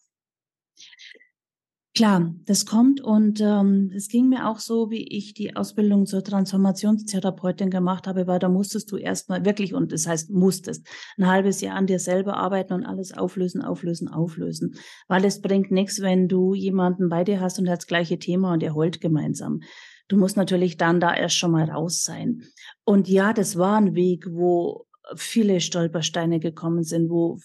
Klar, 1.92 2.32
das 2.46 2.66
kommt 2.66 3.00
und 3.00 3.40
ähm, 3.40 3.90
es 3.96 4.06
ging 4.06 4.28
mir 4.28 4.48
auch 4.48 4.60
so, 4.60 4.90
wie 4.90 5.08
ich 5.08 5.34
die 5.34 5.56
Ausbildung 5.56 6.06
zur 6.06 6.22
Transformationstherapeutin 6.22 7.68
gemacht 7.68 8.06
habe, 8.06 8.28
weil 8.28 8.38
da 8.38 8.48
musstest 8.48 8.92
du 8.92 8.96
erstmal 8.96 9.44
wirklich, 9.44 9.74
und 9.74 9.90
das 9.90 10.06
heißt 10.06 10.30
musstest, 10.30 10.86
ein 11.18 11.26
halbes 11.26 11.60
Jahr 11.60 11.74
an 11.74 11.88
dir 11.88 11.98
selber 11.98 12.36
arbeiten 12.36 12.74
und 12.74 12.86
alles 12.86 13.12
auflösen, 13.12 13.60
auflösen, 13.60 14.06
auflösen. 14.06 14.76
Weil 15.08 15.24
es 15.24 15.40
bringt 15.40 15.72
nichts, 15.72 16.00
wenn 16.00 16.28
du 16.28 16.54
jemanden 16.54 17.08
bei 17.08 17.24
dir 17.24 17.40
hast 17.40 17.58
und 17.58 17.64
das 17.64 17.88
gleiche 17.88 18.20
Thema 18.20 18.52
und 18.52 18.62
ihr 18.62 18.74
heult 18.76 19.00
gemeinsam. 19.00 19.60
Du 20.06 20.16
musst 20.16 20.36
natürlich 20.36 20.76
dann 20.76 21.00
da 21.00 21.12
erst 21.12 21.36
schon 21.36 21.50
mal 21.50 21.68
raus 21.68 22.04
sein. 22.04 22.44
Und 22.84 23.08
ja, 23.08 23.32
das 23.32 23.58
war 23.58 23.78
ein 23.78 23.96
Weg, 23.96 24.26
wo 24.30 24.86
viele 25.16 25.60
Stolpersteine 25.60 26.38
gekommen 26.38 26.84
sind, 26.84 27.10
wo 27.10 27.40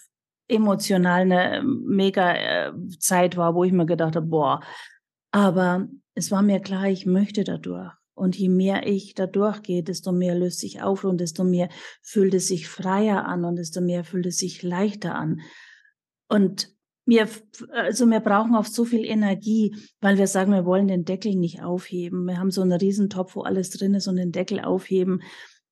emotional 0.48 1.22
eine 1.22 1.58
ähm, 1.58 1.84
mega 1.88 2.34
äh, 2.34 2.74
Zeit 3.00 3.38
war, 3.38 3.56
wo 3.56 3.64
ich 3.64 3.72
mir 3.72 3.86
gedacht 3.86 4.16
habe, 4.16 4.28
boah, 4.28 4.62
aber 5.32 5.88
es 6.14 6.32
war 6.32 6.42
mir 6.42 6.60
klar, 6.60 6.88
ich 6.88 7.06
möchte 7.06 7.44
dadurch. 7.44 7.92
Und 8.14 8.38
je 8.38 8.48
mehr 8.48 8.88
ich 8.88 9.14
da 9.14 9.28
durchgehe, 9.28 9.84
desto 9.84 10.14
mehr 10.14 10.36
löst 10.36 10.60
sich 10.60 10.82
auf 10.82 11.04
und 11.04 11.20
desto 11.20 11.44
mehr 11.44 11.68
fühlt 12.02 12.34
es 12.34 12.48
sich 12.48 12.70
freier 12.70 13.26
an 13.26 13.44
und 13.44 13.58
desto 13.58 13.82
mehr 13.82 14.06
fühlt 14.06 14.26
es 14.26 14.38
sich 14.38 14.64
leichter 14.64 15.16
an. 15.16 15.42
Und 16.30 16.70
wir, 17.06 17.28
also 17.74 18.06
wir 18.08 18.22
brauchen 18.22 18.56
oft 18.56 18.74
so 18.74 18.86
viel 18.86 19.04
Energie, 19.04 19.76
weil 20.00 20.18
wir 20.18 20.28
sagen, 20.28 20.54
wir 20.54 20.66
wollen 20.66 20.88
den 20.88 21.04
Deckel 21.04 21.36
nicht 21.36 21.62
aufheben. 21.62 22.26
Wir 22.26 22.40
haben 22.40 22.52
so 22.52 22.62
einen 22.62 22.72
Riesentopf, 22.72 23.36
wo 23.36 23.42
alles 23.42 23.70
drin 23.72 23.94
ist 23.94 24.08
und 24.08 24.16
den 24.16 24.32
Deckel 24.32 24.62
aufheben. 24.62 25.22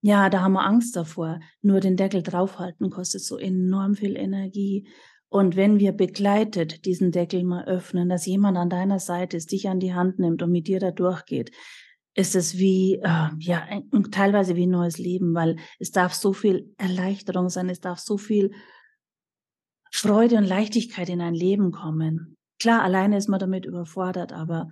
Ja, 0.06 0.28
da 0.28 0.42
haben 0.42 0.52
wir 0.52 0.66
Angst 0.66 0.96
davor. 0.96 1.40
Nur 1.62 1.80
den 1.80 1.96
Deckel 1.96 2.22
draufhalten 2.22 2.90
kostet 2.90 3.22
so 3.22 3.38
enorm 3.38 3.94
viel 3.94 4.16
Energie. 4.16 4.86
Und 5.30 5.56
wenn 5.56 5.78
wir 5.78 5.92
begleitet 5.92 6.84
diesen 6.84 7.10
Deckel 7.10 7.42
mal 7.42 7.64
öffnen, 7.64 8.10
dass 8.10 8.26
jemand 8.26 8.58
an 8.58 8.68
deiner 8.68 8.98
Seite 8.98 9.38
ist, 9.38 9.50
dich 9.50 9.66
an 9.66 9.80
die 9.80 9.94
Hand 9.94 10.18
nimmt 10.18 10.42
und 10.42 10.52
mit 10.52 10.68
dir 10.68 10.78
da 10.78 10.90
durchgeht, 10.90 11.52
ist 12.12 12.36
es 12.36 12.58
wie, 12.58 12.96
äh, 12.96 13.28
ja, 13.38 13.66
teilweise 14.10 14.56
wie 14.56 14.66
ein 14.66 14.72
neues 14.72 14.98
Leben, 14.98 15.34
weil 15.34 15.56
es 15.78 15.90
darf 15.90 16.12
so 16.12 16.34
viel 16.34 16.74
Erleichterung 16.76 17.48
sein, 17.48 17.70
es 17.70 17.80
darf 17.80 17.98
so 17.98 18.18
viel 18.18 18.52
Freude 19.90 20.36
und 20.36 20.44
Leichtigkeit 20.44 21.08
in 21.08 21.22
ein 21.22 21.34
Leben 21.34 21.72
kommen. 21.72 22.36
Klar, 22.60 22.82
alleine 22.82 23.16
ist 23.16 23.30
man 23.30 23.40
damit 23.40 23.64
überfordert, 23.64 24.34
aber 24.34 24.68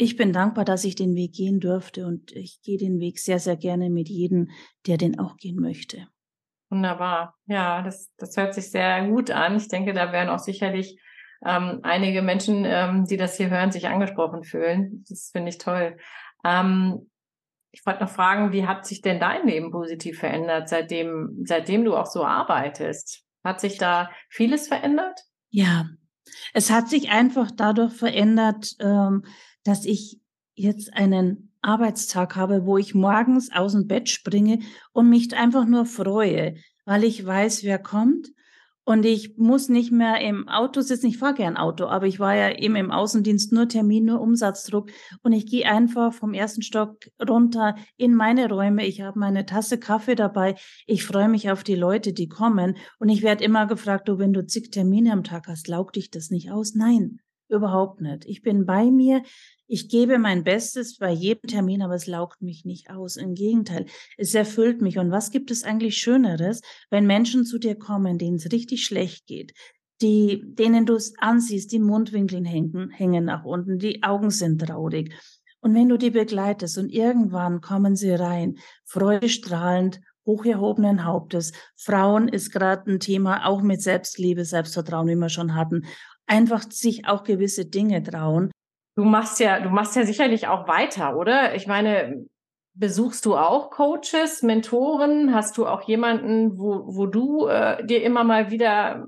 ich 0.00 0.16
bin 0.16 0.32
dankbar, 0.32 0.64
dass 0.64 0.84
ich 0.84 0.94
den 0.94 1.14
Weg 1.14 1.34
gehen 1.34 1.60
durfte 1.60 2.06
und 2.06 2.32
ich 2.32 2.62
gehe 2.62 2.78
den 2.78 3.00
Weg 3.00 3.18
sehr, 3.18 3.38
sehr 3.38 3.56
gerne 3.56 3.90
mit 3.90 4.08
jedem, 4.08 4.50
der 4.86 4.96
den 4.96 5.18
auch 5.18 5.36
gehen 5.36 5.60
möchte. 5.60 6.08
Wunderbar. 6.70 7.36
Ja, 7.46 7.82
das, 7.82 8.10
das 8.16 8.36
hört 8.36 8.54
sich 8.54 8.70
sehr 8.70 9.06
gut 9.08 9.30
an. 9.30 9.56
Ich 9.56 9.68
denke, 9.68 9.92
da 9.92 10.10
werden 10.10 10.30
auch 10.30 10.38
sicherlich 10.38 10.98
ähm, 11.44 11.80
einige 11.82 12.22
Menschen, 12.22 12.64
ähm, 12.64 13.04
die 13.04 13.18
das 13.18 13.36
hier 13.36 13.50
hören, 13.50 13.72
sich 13.72 13.88
angesprochen 13.88 14.42
fühlen. 14.42 15.04
Das 15.08 15.30
finde 15.32 15.50
ich 15.50 15.58
toll. 15.58 15.98
Ähm, 16.44 17.10
ich 17.70 17.84
wollte 17.84 18.00
noch 18.00 18.10
fragen, 18.10 18.52
wie 18.52 18.66
hat 18.66 18.86
sich 18.86 19.02
denn 19.02 19.20
dein 19.20 19.46
Leben 19.46 19.70
positiv 19.70 20.18
verändert, 20.18 20.68
seitdem, 20.68 21.42
seitdem 21.44 21.84
du 21.84 21.94
auch 21.94 22.06
so 22.06 22.24
arbeitest? 22.24 23.22
Hat 23.44 23.60
sich 23.60 23.76
da 23.76 24.10
vieles 24.30 24.68
verändert? 24.68 25.20
Ja, 25.50 25.86
es 26.52 26.70
hat 26.70 26.88
sich 26.88 27.10
einfach 27.10 27.50
dadurch 27.54 27.92
verändert, 27.92 28.76
ähm, 28.80 29.24
dass 29.64 29.84
ich 29.84 30.20
jetzt 30.54 30.92
einen 30.94 31.52
Arbeitstag 31.62 32.36
habe, 32.36 32.64
wo 32.64 32.78
ich 32.78 32.94
morgens 32.94 33.52
aus 33.52 33.72
dem 33.72 33.86
Bett 33.86 34.08
springe 34.08 34.60
und 34.92 35.08
mich 35.08 35.34
einfach 35.36 35.66
nur 35.66 35.86
freue, 35.86 36.54
weil 36.84 37.04
ich 37.04 37.24
weiß, 37.24 37.64
wer 37.64 37.78
kommt 37.78 38.30
und 38.90 39.04
ich 39.04 39.36
muss 39.36 39.68
nicht 39.68 39.92
mehr 39.92 40.20
im 40.20 40.48
Auto 40.48 40.80
sitzen. 40.80 41.06
Ich 41.06 41.18
fahre 41.18 41.34
gern 41.34 41.56
Auto, 41.56 41.84
aber 41.86 42.06
ich 42.06 42.18
war 42.18 42.34
ja 42.34 42.58
eben 42.58 42.74
im 42.76 42.90
Außendienst 42.90 43.52
nur 43.52 43.68
Termin, 43.68 44.06
nur 44.06 44.20
Umsatzdruck. 44.20 44.90
Und 45.22 45.32
ich 45.32 45.46
gehe 45.46 45.70
einfach 45.70 46.12
vom 46.12 46.34
ersten 46.34 46.62
Stock 46.62 46.96
runter 47.28 47.76
in 47.96 48.14
meine 48.14 48.48
Räume. 48.48 48.84
Ich 48.86 49.02
habe 49.02 49.18
meine 49.18 49.46
Tasse 49.46 49.78
Kaffee 49.78 50.16
dabei. 50.16 50.56
Ich 50.86 51.04
freue 51.04 51.28
mich 51.28 51.50
auf 51.50 51.62
die 51.62 51.76
Leute, 51.76 52.12
die 52.12 52.28
kommen. 52.28 52.76
Und 52.98 53.10
ich 53.10 53.22
werde 53.22 53.44
immer 53.44 53.66
gefragt, 53.66 54.08
du, 54.08 54.18
wenn 54.18 54.32
du 54.32 54.44
zig 54.44 54.72
Termine 54.72 55.12
am 55.12 55.22
Tag 55.22 55.46
hast, 55.46 55.68
laugt 55.68 55.94
dich 55.94 56.10
das 56.10 56.30
nicht 56.30 56.50
aus? 56.50 56.74
Nein. 56.74 57.20
Überhaupt 57.50 58.00
nicht. 58.00 58.24
Ich 58.26 58.42
bin 58.42 58.64
bei 58.64 58.90
mir. 58.90 59.22
Ich 59.66 59.88
gebe 59.88 60.18
mein 60.18 60.44
Bestes 60.44 60.96
bei 60.98 61.10
jedem 61.10 61.48
Termin, 61.48 61.82
aber 61.82 61.94
es 61.94 62.06
laugt 62.06 62.42
mich 62.42 62.64
nicht 62.64 62.90
aus. 62.90 63.16
Im 63.16 63.34
Gegenteil, 63.34 63.86
es 64.16 64.34
erfüllt 64.34 64.80
mich. 64.80 64.98
Und 64.98 65.10
was 65.10 65.32
gibt 65.32 65.50
es 65.50 65.64
eigentlich 65.64 65.98
Schöneres, 65.98 66.60
wenn 66.90 67.06
Menschen 67.06 67.44
zu 67.44 67.58
dir 67.58 67.74
kommen, 67.74 68.18
denen 68.18 68.36
es 68.36 68.52
richtig 68.52 68.84
schlecht 68.84 69.26
geht, 69.26 69.52
die, 70.00 70.42
denen 70.44 70.86
du 70.86 70.94
es 70.94 71.12
ansiehst, 71.18 71.72
die 71.72 71.80
Mundwinkeln 71.80 72.44
hängen, 72.44 72.90
hängen 72.90 73.24
nach 73.24 73.44
unten, 73.44 73.80
die 73.80 74.02
Augen 74.04 74.30
sind 74.30 74.60
traurig. 74.60 75.12
Und 75.60 75.74
wenn 75.74 75.88
du 75.88 75.98
die 75.98 76.10
begleitest 76.10 76.78
und 76.78 76.90
irgendwann 76.90 77.60
kommen 77.60 77.96
sie 77.96 78.12
rein, 78.12 78.58
freudestrahlend, 78.84 80.00
hocherhobenen 80.26 81.04
Hauptes. 81.04 81.52
Frauen 81.76 82.28
ist 82.28 82.52
gerade 82.52 82.90
ein 82.90 83.00
Thema, 83.00 83.46
auch 83.46 83.62
mit 83.62 83.82
Selbstliebe, 83.82 84.44
Selbstvertrauen, 84.44 85.08
wie 85.08 85.16
wir 85.16 85.28
schon 85.28 85.54
hatten 85.54 85.84
einfach 86.30 86.62
sich 86.70 87.06
auch 87.06 87.24
gewisse 87.24 87.66
Dinge 87.66 88.02
trauen. 88.02 88.50
Du 88.96 89.04
machst 89.04 89.40
ja, 89.40 89.60
du 89.60 89.70
machst 89.70 89.96
ja 89.96 90.04
sicherlich 90.04 90.46
auch 90.46 90.68
weiter, 90.68 91.16
oder? 91.16 91.54
Ich 91.54 91.66
meine, 91.66 92.24
besuchst 92.74 93.26
du 93.26 93.36
auch 93.36 93.70
Coaches, 93.70 94.42
Mentoren? 94.42 95.34
Hast 95.34 95.58
du 95.58 95.66
auch 95.66 95.82
jemanden, 95.82 96.58
wo, 96.58 96.84
wo 96.86 97.06
du 97.06 97.48
äh, 97.48 97.84
dir 97.84 98.02
immer 98.02 98.24
mal 98.24 98.50
wieder 98.50 99.06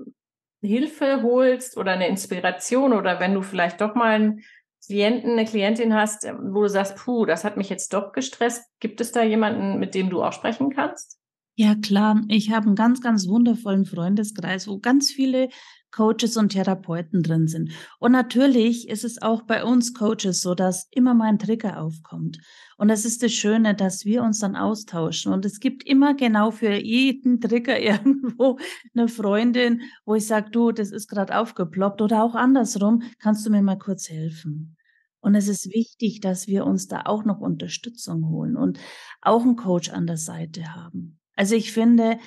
Hilfe 0.61 1.21
holst 1.23 1.77
oder 1.77 1.91
eine 1.91 2.07
Inspiration 2.07 2.93
oder 2.93 3.19
wenn 3.19 3.33
du 3.33 3.41
vielleicht 3.41 3.81
doch 3.81 3.95
mal 3.95 4.15
einen 4.15 4.43
Klienten, 4.85 5.31
eine 5.31 5.45
Klientin 5.45 5.93
hast, 5.93 6.23
wo 6.23 6.61
du 6.61 6.69
sagst, 6.69 6.95
puh, 6.97 7.25
das 7.25 7.43
hat 7.43 7.57
mich 7.57 7.69
jetzt 7.69 7.93
doch 7.93 8.11
gestresst. 8.11 8.63
Gibt 8.79 9.01
es 9.01 9.11
da 9.11 9.23
jemanden, 9.23 9.79
mit 9.79 9.95
dem 9.95 10.09
du 10.09 10.23
auch 10.23 10.33
sprechen 10.33 10.69
kannst? 10.69 11.17
Ja, 11.55 11.75
klar. 11.75 12.21
Ich 12.29 12.51
habe 12.51 12.65
einen 12.65 12.75
ganz, 12.75 13.01
ganz 13.01 13.27
wundervollen 13.27 13.85
Freundeskreis, 13.85 14.67
wo 14.67 14.79
ganz 14.79 15.11
viele 15.11 15.49
Coaches 15.91 16.35
und 16.35 16.49
Therapeuten 16.49 17.21
drin 17.21 17.47
sind. 17.47 17.71
Und 17.99 18.11
natürlich 18.11 18.89
ist 18.89 19.03
es 19.03 19.21
auch 19.21 19.43
bei 19.43 19.63
uns 19.63 19.93
Coaches 19.93 20.41
so, 20.41 20.55
dass 20.55 20.87
immer 20.91 21.13
mal 21.13 21.29
ein 21.29 21.37
Trigger 21.39 21.79
aufkommt. 21.79 22.39
Und 22.77 22.87
das 22.87 23.05
ist 23.05 23.23
das 23.23 23.31
Schöne, 23.31 23.75
dass 23.75 24.05
wir 24.05 24.23
uns 24.23 24.39
dann 24.39 24.55
austauschen. 24.55 25.33
Und 25.33 25.45
es 25.45 25.59
gibt 25.59 25.83
immer 25.83 26.13
genau 26.13 26.51
für 26.51 26.73
jeden 26.73 27.39
Trigger 27.39 27.79
irgendwo 27.81 28.59
eine 28.95 29.07
Freundin, 29.07 29.81
wo 30.05 30.15
ich 30.15 30.27
sage, 30.27 30.51
du, 30.51 30.71
das 30.71 30.91
ist 30.91 31.07
gerade 31.07 31.37
aufgeploppt. 31.37 32.01
Oder 32.01 32.23
auch 32.23 32.35
andersrum, 32.35 33.03
kannst 33.19 33.45
du 33.45 33.49
mir 33.49 33.61
mal 33.61 33.77
kurz 33.77 34.09
helfen? 34.09 34.75
Und 35.19 35.35
es 35.35 35.47
ist 35.47 35.73
wichtig, 35.73 36.19
dass 36.19 36.47
wir 36.47 36.65
uns 36.65 36.87
da 36.87 37.03
auch 37.05 37.23
noch 37.23 37.39
Unterstützung 37.39 38.27
holen 38.29 38.57
und 38.57 38.77
auch 39.21 39.43
einen 39.43 39.55
Coach 39.55 39.89
an 39.89 40.05
der 40.05 40.17
Seite 40.17 40.75
haben. 40.75 41.17
Also 41.35 41.55
ich 41.55 41.71
finde, 41.71 42.19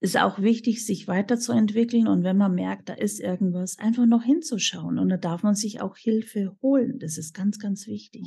ist 0.00 0.16
auch 0.16 0.40
wichtig, 0.40 0.84
sich 0.84 1.06
weiterzuentwickeln 1.06 2.08
und 2.08 2.24
wenn 2.24 2.36
man 2.36 2.54
merkt, 2.54 2.88
da 2.88 2.94
ist 2.94 3.20
irgendwas, 3.20 3.78
einfach 3.78 4.06
noch 4.06 4.24
hinzuschauen 4.24 4.98
und 4.98 5.10
da 5.10 5.16
darf 5.16 5.42
man 5.42 5.54
sich 5.54 5.80
auch 5.80 5.96
Hilfe 5.96 6.56
holen. 6.62 6.98
Das 6.98 7.18
ist 7.18 7.34
ganz, 7.34 7.58
ganz 7.58 7.86
wichtig. 7.86 8.24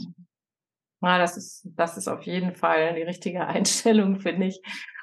Ja, 1.03 1.17
das 1.17 1.35
ist, 1.35 1.67
das 1.75 1.97
ist 1.97 2.07
auf 2.07 2.23
jeden 2.23 2.55
Fall 2.55 2.95
die 2.95 3.03
richtige 3.03 3.45
Einstellung, 3.47 4.19
finde 4.19 4.47
ich. 4.47 4.61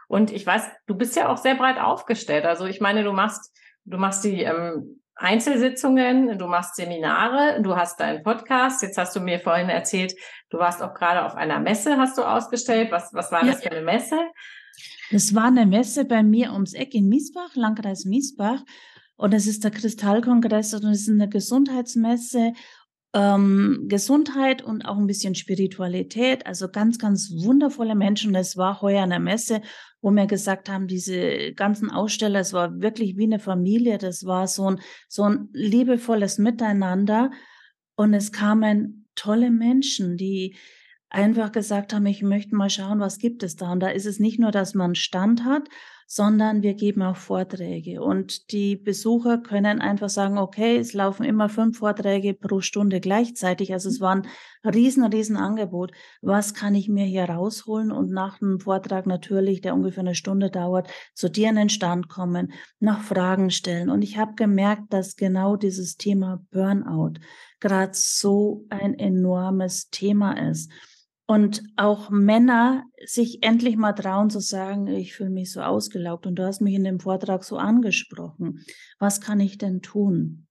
Und 0.08 0.32
ich 0.32 0.44
weiß, 0.44 0.64
du 0.86 0.96
bist 0.96 1.14
ja 1.14 1.28
auch 1.28 1.36
sehr 1.36 1.54
breit 1.54 1.78
aufgestellt. 1.78 2.44
Also 2.44 2.64
ich 2.64 2.80
meine, 2.80 3.04
du 3.04 3.12
machst, 3.12 3.54
du 3.84 3.96
machst 3.96 4.24
die 4.24 4.42
ähm, 4.42 5.00
Einzelsitzungen, 5.14 6.38
du 6.38 6.46
machst 6.46 6.76
Seminare, 6.76 7.60
du 7.62 7.76
hast 7.76 8.00
deinen 8.00 8.22
Podcast. 8.22 8.82
Jetzt 8.82 8.96
hast 8.96 9.14
du 9.14 9.20
mir 9.20 9.38
vorhin 9.38 9.68
erzählt, 9.68 10.14
du 10.48 10.58
warst 10.58 10.82
auch 10.82 10.94
gerade 10.94 11.24
auf 11.24 11.36
einer 11.36 11.60
Messe, 11.60 11.98
hast 11.98 12.16
du 12.16 12.22
ausgestellt. 12.22 12.90
Was, 12.90 13.12
was 13.12 13.30
war 13.30 13.44
ja. 13.44 13.52
das 13.52 13.62
für 13.62 13.70
eine 13.70 13.82
Messe? 13.82 14.18
Das 15.12 15.34
war 15.34 15.48
eine 15.48 15.66
Messe 15.66 16.06
bei 16.06 16.22
mir 16.22 16.52
ums 16.54 16.72
Eck 16.72 16.94
in 16.94 17.08
Miesbach, 17.08 17.54
Landkreis 17.54 18.04
Miesbach. 18.04 18.62
Und 19.16 19.34
es 19.34 19.46
ist 19.46 19.64
der 19.64 19.70
Kristallkongress 19.70 20.72
und 20.72 20.84
es 20.84 21.02
ist 21.02 21.10
eine 21.10 21.28
Gesundheitsmesse. 21.28 22.54
Ähm, 23.12 23.86
Gesundheit 23.88 24.62
und 24.62 24.84
auch 24.84 24.96
ein 24.96 25.06
bisschen 25.06 25.34
Spiritualität, 25.34 26.46
also 26.46 26.68
ganz, 26.68 26.98
ganz 26.98 27.32
wundervolle 27.32 27.96
Menschen. 27.96 28.34
Es 28.36 28.56
war 28.56 28.80
heuer 28.82 29.02
eine 29.02 29.18
Messe, 29.18 29.62
wo 30.00 30.10
wir 30.12 30.26
gesagt 30.26 30.68
haben, 30.68 30.86
diese 30.86 31.52
ganzen 31.54 31.90
Aussteller, 31.90 32.40
es 32.40 32.52
war 32.52 32.80
wirklich 32.80 33.16
wie 33.16 33.24
eine 33.24 33.40
Familie, 33.40 33.98
das 33.98 34.24
war 34.24 34.46
so 34.46 34.70
ein, 34.70 34.80
so 35.08 35.24
ein 35.24 35.48
liebevolles 35.52 36.38
Miteinander. 36.38 37.30
Und 37.96 38.14
es 38.14 38.30
kamen 38.30 39.08
tolle 39.16 39.50
Menschen, 39.50 40.16
die, 40.16 40.56
einfach 41.10 41.50
gesagt 41.52 41.92
haben, 41.92 42.06
ich 42.06 42.22
möchte 42.22 42.54
mal 42.54 42.70
schauen, 42.70 43.00
was 43.00 43.18
gibt 43.18 43.42
es 43.42 43.56
da. 43.56 43.72
Und 43.72 43.80
da 43.80 43.88
ist 43.88 44.06
es 44.06 44.20
nicht 44.20 44.38
nur, 44.38 44.52
dass 44.52 44.74
man 44.74 44.94
Stand 44.94 45.44
hat, 45.44 45.68
sondern 46.12 46.64
wir 46.64 46.74
geben 46.74 47.02
auch 47.02 47.14
Vorträge. 47.14 48.02
Und 48.02 48.50
die 48.50 48.74
Besucher 48.74 49.38
können 49.38 49.80
einfach 49.80 50.08
sagen, 50.08 50.38
okay, 50.38 50.76
es 50.76 50.92
laufen 50.92 51.22
immer 51.22 51.48
fünf 51.48 51.78
Vorträge 51.78 52.34
pro 52.34 52.60
Stunde 52.60 52.98
gleichzeitig. 52.98 53.72
Also 53.72 53.88
es 53.88 54.00
war 54.00 54.16
ein 54.16 54.26
riesen, 54.64 55.04
riesen 55.04 55.36
Angebot. 55.36 55.92
Was 56.20 56.52
kann 56.52 56.74
ich 56.74 56.88
mir 56.88 57.04
hier 57.04 57.26
rausholen 57.26 57.92
und 57.92 58.10
nach 58.10 58.40
dem 58.40 58.58
Vortrag 58.58 59.06
natürlich, 59.06 59.60
der 59.60 59.72
ungefähr 59.72 60.00
eine 60.00 60.16
Stunde 60.16 60.50
dauert, 60.50 60.90
zu 61.14 61.30
dir 61.30 61.48
in 61.48 61.54
den 61.54 61.68
Stand 61.68 62.08
kommen, 62.08 62.54
noch 62.80 63.02
Fragen 63.02 63.50
stellen. 63.50 63.88
Und 63.88 64.02
ich 64.02 64.18
habe 64.18 64.34
gemerkt, 64.34 64.92
dass 64.92 65.14
genau 65.14 65.54
dieses 65.54 65.96
Thema 65.96 66.44
Burnout 66.50 67.20
gerade 67.60 67.92
so 67.94 68.66
ein 68.68 68.98
enormes 68.98 69.90
Thema 69.90 70.32
ist. 70.32 70.72
Und 71.30 71.62
auch 71.76 72.10
Männer 72.10 72.82
sich 73.06 73.44
endlich 73.44 73.76
mal 73.76 73.92
trauen 73.92 74.30
zu 74.30 74.40
sagen, 74.40 74.88
ich 74.88 75.14
fühle 75.14 75.30
mich 75.30 75.52
so 75.52 75.60
ausgelaugt. 75.60 76.26
Und 76.26 76.34
du 76.34 76.44
hast 76.44 76.60
mich 76.60 76.74
in 76.74 76.82
dem 76.82 76.98
Vortrag 76.98 77.44
so 77.44 77.56
angesprochen. 77.56 78.64
Was 78.98 79.20
kann 79.20 79.38
ich 79.38 79.56
denn 79.56 79.80
tun? 79.80 80.48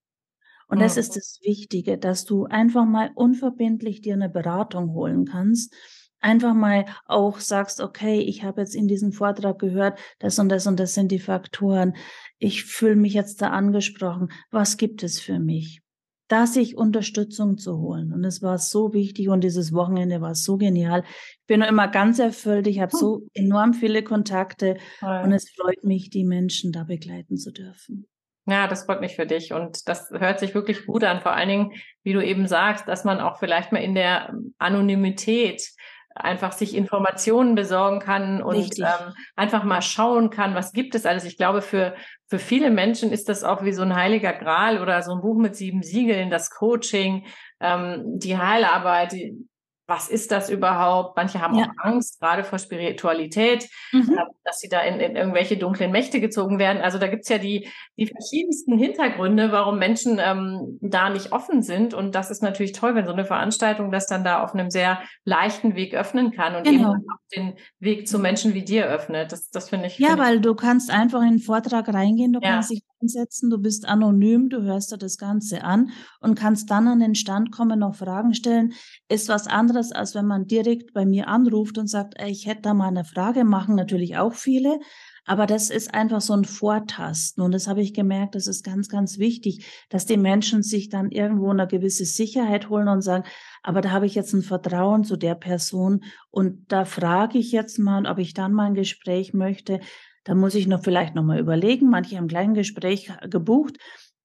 Und 0.70 0.80
das 0.80 0.96
ist 0.96 1.18
das 1.18 1.42
Wichtige, 1.44 1.98
dass 1.98 2.24
du 2.24 2.46
einfach 2.46 2.86
mal 2.86 3.12
unverbindlich 3.14 4.00
dir 4.00 4.14
eine 4.14 4.30
Beratung 4.30 4.94
holen 4.94 5.26
kannst. 5.26 5.76
Einfach 6.22 6.54
mal 6.54 6.86
auch 7.06 7.40
sagst, 7.40 7.82
okay, 7.82 8.22
ich 8.22 8.46
habe 8.46 8.62
jetzt 8.62 8.74
in 8.74 8.88
diesem 8.88 9.12
Vortrag 9.12 9.60
gehört, 9.60 10.00
das 10.20 10.40
und 10.40 10.48
das 10.48 10.66
und 10.66 10.80
das 10.80 10.94
sind 10.94 11.12
die 11.12 11.20
Faktoren. 11.20 11.98
Ich 12.38 12.64
fühle 12.64 12.96
mich 12.96 13.16
jetzt 13.16 13.42
da 13.42 13.50
angesprochen. 13.50 14.30
Was 14.50 14.78
gibt 14.78 15.04
es 15.04 15.20
für 15.20 15.40
mich? 15.40 15.82
Da 16.30 16.48
sich 16.48 16.78
Unterstützung 16.78 17.58
zu 17.58 17.80
holen. 17.80 18.14
Und 18.14 18.24
es 18.24 18.42
war 18.42 18.58
so 18.58 18.94
wichtig 18.94 19.28
und 19.30 19.44
dieses 19.44 19.74
Wochenende 19.74 20.22
war 20.22 20.36
so 20.36 20.58
genial. 20.58 21.04
Ich 21.42 21.48
bin 21.48 21.62
immer 21.62 21.88
ganz 21.88 22.20
erfüllt. 22.20 22.68
Ich 22.68 22.80
habe 22.80 22.96
so 22.96 23.28
enorm 23.34 23.74
viele 23.74 24.04
Kontakte 24.04 24.78
Toll. 25.00 25.22
und 25.26 25.34
es 25.34 25.50
freut 25.50 25.84
mich, 25.84 26.10
die 26.10 26.24
Menschen 26.24 26.72
da 26.72 26.84
begleiten 26.84 27.36
zu 27.36 27.52
dürfen. 27.52 28.08
Ja, 28.46 28.68
das 28.68 28.86
freut 28.86 29.02
mich 29.02 29.16
für 29.16 29.28
dich 29.28 29.54
und 29.54 29.88
das 29.88 30.10
hört 30.12 30.40
sich 30.40 30.56
wirklich 30.56 30.86
gut 30.86 31.04
an. 31.04 31.22
Vor 31.22 31.34
allen 31.34 31.50
Dingen, 31.50 31.72
wie 32.04 32.14
du 32.14 32.26
eben 32.26 32.48
sagst, 32.48 32.88
dass 32.88 33.04
man 33.04 33.20
auch 33.20 33.38
vielleicht 33.38 33.72
mal 33.72 33.84
in 33.84 33.94
der 33.94 34.34
Anonymität 34.58 35.70
einfach 36.16 36.52
sich 36.52 36.76
Informationen 36.76 37.56
besorgen 37.56 38.00
kann 38.00 38.42
und 38.42 38.80
ähm, 38.80 39.14
einfach 39.36 39.64
mal 39.64 39.82
schauen 39.82 40.30
kann, 40.30 40.56
was 40.56 40.74
gibt 40.74 40.96
es 40.96 41.06
alles. 41.06 41.24
Ich 41.24 41.38
glaube, 41.38 41.62
für, 41.62 41.96
für 42.28 42.40
viele 42.40 42.72
Menschen 42.72 43.12
ist 43.12 43.30
das 43.30 43.44
auch 43.44 43.64
wie 43.64 43.74
so 43.74 43.84
ein 43.84 43.96
heiliger 43.96 44.34
Gral 44.34 44.82
oder 44.82 45.02
so 45.02 45.14
ein 45.14 45.22
Buch 45.22 45.38
mit 45.38 45.56
sieben 45.56 45.84
Siegeln, 45.84 46.30
das 46.30 46.50
Coaching, 46.50 47.26
ähm, 47.60 48.04
die 48.20 48.38
Heilarbeit, 48.38 49.12
die, 49.14 49.48
was 49.88 50.08
ist 50.08 50.32
das 50.32 50.50
überhaupt? 50.50 51.18
Manche 51.18 51.42
haben 51.42 51.56
ja. 51.56 51.66
auch 51.66 51.84
Angst, 51.84 52.20
gerade 52.20 52.44
vor 52.44 52.60
Spiritualität, 52.60 53.68
mhm. 53.92 54.20
Dass 54.50 54.60
sie 54.60 54.68
da 54.68 54.82
in, 54.82 55.00
in, 55.00 55.16
irgendwelche 55.16 55.58
dunklen 55.58 55.92
Mächte 55.92 56.20
gezogen 56.20 56.58
werden. 56.58 56.82
Also 56.82 56.98
da 56.98 57.08
gibt's 57.08 57.30
ja 57.30 57.38
die, 57.38 57.70
die 57.98 58.08
verschiedensten 58.08 58.80
Hintergründe, 58.80 59.52
warum 59.52 59.78
Menschen 59.78 60.20
ähm, 60.20 60.80
da 60.82 61.12
nicht 61.12 61.32
offen 61.32 61.62
sind. 61.62 61.94
Und 61.94 62.16
das 62.16 62.32
ist 62.32 62.42
natürlich 62.42 62.72
toll, 62.72 62.96
wenn 62.96 63.06
so 63.06 63.14
eine 63.14 63.26
Veranstaltung 63.26 63.92
das 63.92 64.08
dann 64.08 64.24
da 64.24 64.44
auf 64.44 64.56
einem 64.56 64.72
sehr 64.72 65.00
leichten 65.24 65.76
Weg 65.76 65.94
öffnen 65.94 66.32
kann 66.32 66.56
und 66.56 66.64
genau. 66.64 66.94
eben 66.94 67.06
auch 67.12 67.20
den 67.36 67.54
Weg 67.80 68.08
zu 68.08 68.18
Menschen 68.18 68.56
wie 68.56 68.64
dir 68.64 68.88
öffnet. 68.88 69.32
Das, 69.32 69.52
das 69.52 69.70
finde 69.70 69.86
ich. 69.86 70.00
Ja, 70.00 70.10
find 70.10 70.20
weil 70.20 70.36
ich 70.38 70.42
du 70.42 70.56
kannst 70.56 70.90
einfach 70.90 71.22
in 71.22 71.30
den 71.30 71.40
Vortrag 71.40 71.94
reingehen, 71.94 72.34
du 72.34 72.40
ja. 72.42 72.54
kannst 72.54 72.72
dich 72.72 72.82
einsetzen, 73.02 73.50
du 73.50 73.58
bist 73.58 73.88
anonym, 73.88 74.50
du 74.50 74.62
hörst 74.62 74.92
dir 74.92 74.98
das 74.98 75.18
Ganze 75.18 75.64
an 75.64 75.92
und 76.20 76.36
kannst 76.36 76.70
dann 76.70 76.88
an 76.88 77.00
den 77.00 77.16
Stand 77.16 77.52
kommen, 77.52 77.80
noch 77.80 77.96
Fragen 77.96 78.34
stellen. 78.34 78.74
Ist 79.08 79.30
was 79.30 79.48
anderes, 79.48 79.92
als 79.92 80.16
wenn 80.16 80.26
man 80.26 80.48
direkt 80.48 80.94
bei 80.94 81.06
mir 81.06 81.28
anruft 81.28 81.78
und 81.78 81.88
sagt, 81.88 82.16
ey, 82.18 82.30
ich 82.30 82.46
hätte 82.46 82.64
da 82.64 82.74
mal 82.74 82.88
eine 82.88 83.06
Frage, 83.06 83.44
machen 83.44 83.76
natürlich 83.76 84.18
auch 84.18 84.34
viele. 84.40 84.80
Aber 85.26 85.46
das 85.46 85.70
ist 85.70 85.94
einfach 85.94 86.22
so 86.22 86.34
ein 86.34 86.46
Vortasten. 86.46 87.44
Und 87.44 87.52
das 87.52 87.68
habe 87.68 87.82
ich 87.82 87.94
gemerkt, 87.94 88.34
das 88.34 88.48
ist 88.48 88.64
ganz, 88.64 88.90
ganz 88.90 89.20
wichtig, 89.20 89.66
dass 89.90 90.08
die 90.08 90.18
Menschen 90.18 90.64
sich 90.64 90.90
dann 90.90 91.12
irgendwo 91.12 91.52
eine 91.52 91.68
gewisse 91.68 92.06
Sicherheit 92.06 92.70
holen 92.70 92.88
und 92.88 93.04
sagen, 93.04 93.26
aber 93.62 93.82
da 93.82 93.92
habe 93.92 94.08
ich 94.08 94.16
jetzt 94.16 94.34
ein 94.34 94.42
Vertrauen 94.42 95.04
zu 95.04 95.18
der 95.18 95.36
Person 95.36 96.04
und 96.32 96.72
da 96.72 96.86
frage 96.86 97.38
ich 97.38 97.52
jetzt 97.52 97.78
mal, 97.78 98.08
ob 98.08 98.18
ich 98.18 98.34
dann 98.34 98.54
mal 98.54 98.68
ein 98.68 98.74
Gespräch 98.74 99.34
möchte. 99.34 99.82
Da 100.24 100.34
muss 100.34 100.56
ich 100.56 100.68
noch 100.68 100.84
vielleicht 100.84 101.14
nochmal 101.14 101.40
überlegen. 101.40 101.90
Manche 101.90 102.18
haben 102.18 102.28
gleich 102.28 102.48
ein 102.48 102.54
Gespräch 102.54 103.12
gebucht. 103.30 103.78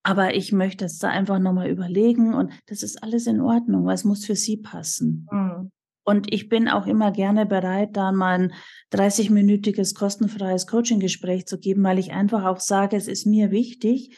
Aber 0.06 0.34
ich 0.34 0.52
möchte 0.52 0.84
es 0.84 0.98
da 0.98 1.08
einfach 1.08 1.38
nochmal 1.38 1.70
überlegen 1.70 2.34
und 2.34 2.52
das 2.66 2.82
ist 2.82 3.02
alles 3.02 3.26
in 3.26 3.40
Ordnung, 3.40 3.86
weil 3.86 3.94
es 3.94 4.04
muss 4.04 4.26
für 4.26 4.36
Sie 4.36 4.58
passen. 4.58 5.26
Mhm. 5.30 5.70
Und 6.04 6.32
ich 6.32 6.48
bin 6.48 6.68
auch 6.68 6.86
immer 6.86 7.10
gerne 7.10 7.46
bereit, 7.46 7.96
da 7.96 8.12
mal 8.12 8.38
ein 8.38 8.52
30-minütiges 8.92 9.94
kostenfreies 9.94 10.66
Coaching-Gespräch 10.66 11.46
zu 11.46 11.58
geben, 11.58 11.82
weil 11.82 11.98
ich 11.98 12.12
einfach 12.12 12.44
auch 12.44 12.60
sage, 12.60 12.96
es 12.96 13.08
ist 13.08 13.26
mir 13.26 13.50
wichtig, 13.50 14.16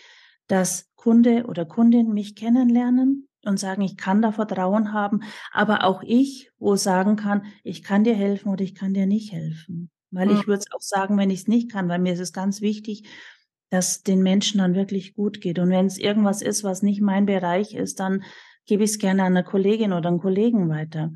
dass 0.48 0.90
Kunde 0.96 1.44
oder 1.46 1.64
Kundin 1.64 2.12
mich 2.12 2.34
kennenlernen 2.34 3.28
und 3.44 3.60
sagen, 3.60 3.82
ich 3.82 3.96
kann 3.96 4.22
da 4.22 4.32
Vertrauen 4.32 4.92
haben, 4.92 5.20
aber 5.52 5.84
auch 5.84 6.02
ich, 6.02 6.50
wo 6.58 6.74
sagen 6.74 7.14
kann, 7.14 7.46
ich 7.62 7.84
kann 7.84 8.02
dir 8.02 8.14
helfen 8.14 8.48
oder 8.48 8.64
ich 8.64 8.74
kann 8.74 8.92
dir 8.92 9.06
nicht 9.06 9.32
helfen. 9.32 9.90
Weil 10.10 10.30
ich 10.30 10.38
mhm. 10.38 10.46
würde 10.48 10.64
es 10.66 10.72
auch 10.72 10.80
sagen, 10.80 11.16
wenn 11.18 11.30
ich 11.30 11.40
es 11.40 11.48
nicht 11.48 11.70
kann, 11.70 11.88
weil 11.88 12.00
mir 12.00 12.12
ist 12.12 12.20
es 12.20 12.32
ganz 12.32 12.60
wichtig, 12.60 13.08
dass 13.70 14.02
den 14.02 14.22
Menschen 14.22 14.58
dann 14.58 14.74
wirklich 14.74 15.14
gut 15.14 15.40
geht. 15.40 15.58
Und 15.58 15.70
wenn 15.70 15.86
es 15.86 15.98
irgendwas 15.98 16.42
ist, 16.42 16.64
was 16.64 16.82
nicht 16.82 17.00
mein 17.00 17.26
Bereich 17.26 17.74
ist, 17.74 18.00
dann 18.00 18.24
gebe 18.66 18.84
ich 18.84 18.90
es 18.90 18.98
gerne 18.98 19.22
an 19.22 19.36
eine 19.36 19.44
Kollegin 19.44 19.92
oder 19.92 20.08
einen 20.08 20.20
Kollegen 20.20 20.68
weiter. 20.68 21.12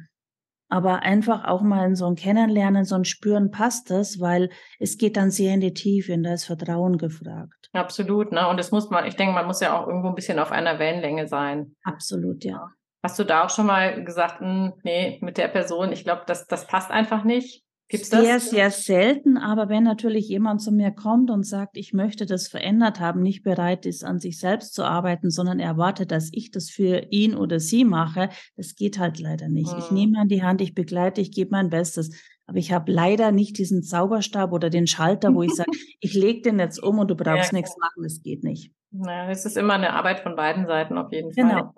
Aber 0.70 1.02
einfach 1.02 1.44
auch 1.44 1.62
mal 1.62 1.86
in 1.86 1.96
so 1.96 2.06
ein 2.06 2.14
Kennenlernen, 2.14 2.84
so 2.84 2.94
ein 2.94 3.04
Spüren 3.04 3.50
passt 3.50 3.90
das, 3.90 4.20
weil 4.20 4.50
es 4.78 4.96
geht 4.96 5.16
dann 5.16 5.30
sehr 5.30 5.52
in 5.52 5.60
die 5.60 5.74
Tiefe 5.74 6.14
und 6.14 6.22
da 6.22 6.32
ist 6.32 6.44
Vertrauen 6.44 6.96
gefragt. 6.96 7.68
Absolut, 7.72 8.32
ne? 8.32 8.48
Und 8.48 8.56
das 8.56 8.70
muss 8.70 8.88
man, 8.88 9.04
ich 9.04 9.16
denke, 9.16 9.34
man 9.34 9.46
muss 9.46 9.60
ja 9.60 9.78
auch 9.78 9.86
irgendwo 9.86 10.08
ein 10.08 10.14
bisschen 10.14 10.38
auf 10.38 10.52
einer 10.52 10.78
Wellenlänge 10.78 11.26
sein. 11.26 11.74
Absolut, 11.82 12.44
ja. 12.44 12.68
Hast 13.02 13.18
du 13.18 13.24
da 13.24 13.44
auch 13.44 13.50
schon 13.50 13.66
mal 13.66 14.04
gesagt, 14.04 14.40
hm, 14.40 14.74
nee, 14.82 15.18
mit 15.22 15.38
der 15.38 15.48
Person, 15.48 15.90
ich 15.92 16.04
glaube, 16.04 16.22
das, 16.26 16.46
das 16.46 16.66
passt 16.66 16.90
einfach 16.90 17.24
nicht? 17.24 17.64
Gibt's 17.90 18.08
das? 18.08 18.22
Sehr, 18.22 18.38
sehr 18.40 18.70
selten, 18.70 19.36
aber 19.36 19.68
wenn 19.68 19.82
natürlich 19.82 20.28
jemand 20.28 20.62
zu 20.62 20.70
mir 20.70 20.92
kommt 20.92 21.28
und 21.28 21.44
sagt, 21.44 21.76
ich 21.76 21.92
möchte 21.92 22.24
das 22.24 22.46
verändert 22.46 23.00
haben, 23.00 23.20
nicht 23.20 23.42
bereit 23.42 23.84
ist, 23.84 24.04
an 24.04 24.20
sich 24.20 24.38
selbst 24.38 24.74
zu 24.74 24.84
arbeiten, 24.84 25.30
sondern 25.30 25.58
erwartet, 25.58 26.12
dass 26.12 26.30
ich 26.32 26.52
das 26.52 26.70
für 26.70 27.08
ihn 27.10 27.34
oder 27.34 27.58
sie 27.58 27.84
mache, 27.84 28.28
das 28.56 28.76
geht 28.76 29.00
halt 29.00 29.18
leider 29.18 29.48
nicht. 29.48 29.72
Hm. 29.72 29.78
Ich 29.80 29.90
nehme 29.90 30.20
an 30.20 30.28
die 30.28 30.44
Hand, 30.44 30.60
ich 30.60 30.76
begleite, 30.76 31.20
ich 31.20 31.32
gebe 31.32 31.50
mein 31.50 31.68
Bestes. 31.68 32.10
Aber 32.46 32.58
ich 32.58 32.70
habe 32.72 32.92
leider 32.92 33.32
nicht 33.32 33.58
diesen 33.58 33.82
Zauberstab 33.82 34.52
oder 34.52 34.70
den 34.70 34.86
Schalter, 34.86 35.34
wo 35.34 35.42
ich 35.42 35.52
sage, 35.52 35.70
ich 36.00 36.14
lege 36.14 36.42
den 36.42 36.60
jetzt 36.60 36.80
um 36.80 37.00
und 37.00 37.10
du 37.10 37.16
brauchst 37.16 37.50
ja, 37.50 37.58
nichts 37.58 37.76
machen. 37.76 38.04
Das 38.04 38.22
geht 38.22 38.44
nicht. 38.44 38.72
Ja, 38.92 39.28
es 39.28 39.44
ist 39.44 39.56
immer 39.56 39.74
eine 39.74 39.94
Arbeit 39.94 40.20
von 40.20 40.36
beiden 40.36 40.68
Seiten 40.68 40.96
auf 40.96 41.12
jeden 41.12 41.32
Fall. 41.32 41.44
Genau. 41.44 41.74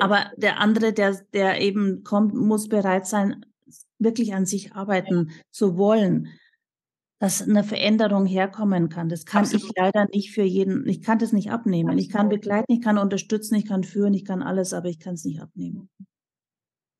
Aber 0.00 0.26
der 0.36 0.58
andere, 0.58 0.92
der, 0.92 1.16
der 1.32 1.60
eben 1.60 2.02
kommt, 2.02 2.34
muss 2.34 2.68
bereit 2.68 3.06
sein, 3.06 3.44
wirklich 4.04 4.34
an 4.34 4.46
sich 4.46 4.74
arbeiten 4.74 5.32
zu 5.50 5.76
wollen, 5.76 6.28
dass 7.18 7.42
eine 7.42 7.64
Veränderung 7.64 8.26
herkommen 8.26 8.88
kann. 8.88 9.08
Das 9.08 9.24
kann 9.24 9.44
Absolut. 9.44 9.64
ich 9.64 9.72
leider 9.76 10.06
nicht 10.12 10.32
für 10.32 10.42
jeden, 10.42 10.86
ich 10.86 11.02
kann 11.02 11.18
das 11.18 11.32
nicht 11.32 11.50
abnehmen. 11.50 11.90
Absolut. 11.90 12.04
Ich 12.04 12.12
kann 12.12 12.28
begleiten, 12.28 12.72
ich 12.72 12.82
kann 12.82 12.98
unterstützen, 12.98 13.54
ich 13.54 13.66
kann 13.66 13.82
führen, 13.82 14.14
ich 14.14 14.24
kann 14.24 14.42
alles, 14.42 14.72
aber 14.72 14.88
ich 14.88 15.00
kann 15.00 15.14
es 15.14 15.24
nicht 15.24 15.40
abnehmen. 15.40 15.88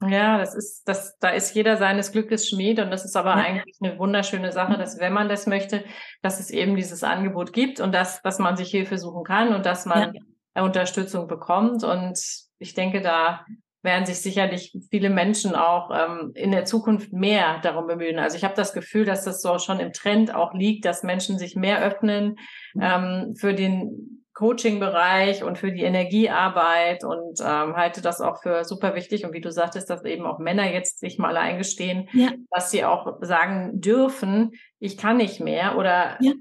Ja, 0.02 0.38
das 0.38 0.54
ist, 0.54 0.88
das, 0.88 1.18
da 1.18 1.30
ist 1.30 1.54
jeder 1.54 1.76
seines 1.76 2.12
Glückes 2.12 2.48
Schmied 2.48 2.78
und 2.78 2.90
das 2.90 3.04
ist 3.04 3.16
aber 3.16 3.30
ja. 3.30 3.44
eigentlich 3.44 3.76
eine 3.82 3.98
wunderschöne 3.98 4.52
Sache, 4.52 4.76
dass 4.76 4.98
wenn 4.98 5.12
man 5.12 5.28
das 5.28 5.46
möchte, 5.46 5.84
dass 6.20 6.40
es 6.40 6.50
eben 6.50 6.76
dieses 6.76 7.02
Angebot 7.04 7.52
gibt 7.52 7.80
und 7.80 7.92
dass, 7.94 8.20
dass 8.22 8.38
man 8.38 8.56
sich 8.56 8.70
Hilfe 8.70 8.98
suchen 8.98 9.24
kann 9.24 9.54
und 9.54 9.64
dass 9.64 9.86
man 9.86 10.14
ja. 10.54 10.62
Unterstützung 10.62 11.26
bekommt. 11.26 11.84
Und 11.84 12.18
ich 12.58 12.74
denke, 12.74 13.00
da 13.00 13.46
werden 13.84 14.06
sich 14.06 14.20
sicherlich 14.20 14.76
viele 14.90 15.10
Menschen 15.10 15.54
auch 15.54 15.90
ähm, 15.92 16.32
in 16.34 16.50
der 16.50 16.64
Zukunft 16.64 17.12
mehr 17.12 17.60
darum 17.62 17.86
bemühen. 17.86 18.18
Also 18.18 18.36
ich 18.36 18.44
habe 18.44 18.54
das 18.54 18.72
Gefühl, 18.72 19.04
dass 19.04 19.24
das 19.24 19.42
so 19.42 19.58
schon 19.58 19.78
im 19.78 19.92
Trend 19.92 20.34
auch 20.34 20.54
liegt, 20.54 20.84
dass 20.86 21.02
Menschen 21.02 21.38
sich 21.38 21.54
mehr 21.54 21.82
öffnen 21.84 22.36
ähm, 22.80 23.34
für 23.36 23.54
den 23.54 24.24
Coaching-Bereich 24.34 25.44
und 25.44 25.58
für 25.58 25.70
die 25.70 25.82
Energiearbeit 25.82 27.04
und 27.04 27.40
ähm, 27.40 27.76
halte 27.76 28.02
das 28.02 28.20
auch 28.20 28.42
für 28.42 28.64
super 28.64 28.94
wichtig. 28.96 29.24
Und 29.24 29.32
wie 29.32 29.40
du 29.40 29.52
sagtest, 29.52 29.88
dass 29.88 30.04
eben 30.04 30.26
auch 30.26 30.40
Männer 30.40 30.72
jetzt 30.72 30.98
sich 30.98 31.18
mal 31.18 31.36
eingestehen, 31.36 32.08
ja. 32.12 32.30
dass 32.50 32.70
sie 32.70 32.84
auch 32.84 33.18
sagen 33.20 33.80
dürfen, 33.80 34.52
ich 34.80 34.98
kann 34.98 35.18
nicht 35.18 35.40
mehr 35.40 35.78
oder 35.78 36.16
ja, 36.20 36.32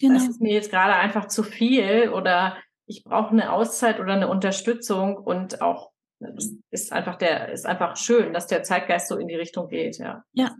genau. 0.00 0.14
das 0.14 0.28
ist 0.28 0.40
mir 0.40 0.54
jetzt 0.54 0.70
gerade 0.70 0.94
einfach 0.94 1.28
zu 1.28 1.42
viel 1.42 2.08
oder 2.08 2.56
ich 2.86 3.04
brauche 3.04 3.30
eine 3.30 3.52
Auszeit 3.52 4.00
oder 4.00 4.14
eine 4.14 4.28
Unterstützung 4.28 5.16
und 5.16 5.60
auch 5.60 5.91
das 6.22 6.52
ist 6.70 6.92
einfach 6.92 7.16
der, 7.16 7.52
ist 7.52 7.66
einfach 7.66 7.96
schön, 7.96 8.32
dass 8.32 8.46
der 8.46 8.62
Zeitgeist 8.62 9.08
so 9.08 9.16
in 9.16 9.28
die 9.28 9.36
Richtung 9.36 9.68
geht, 9.68 9.98
ja. 9.98 10.24
Ja. 10.32 10.56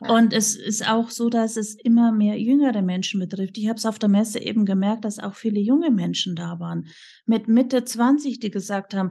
Und 0.00 0.32
es 0.32 0.56
ist 0.56 0.88
auch 0.88 1.10
so, 1.10 1.28
dass 1.28 1.56
es 1.56 1.74
immer 1.74 2.10
mehr 2.10 2.40
jüngere 2.40 2.82
Menschen 2.82 3.20
betrifft. 3.20 3.58
Ich 3.58 3.68
habe 3.68 3.76
es 3.76 3.86
auf 3.86 3.98
der 3.98 4.08
Messe 4.08 4.40
eben 4.40 4.64
gemerkt, 4.64 5.04
dass 5.04 5.18
auch 5.18 5.34
viele 5.34 5.60
junge 5.60 5.90
Menschen 5.90 6.34
da 6.34 6.58
waren. 6.60 6.86
Mit 7.26 7.48
Mitte 7.48 7.84
20, 7.84 8.40
die 8.40 8.50
gesagt 8.50 8.94
haben, 8.94 9.10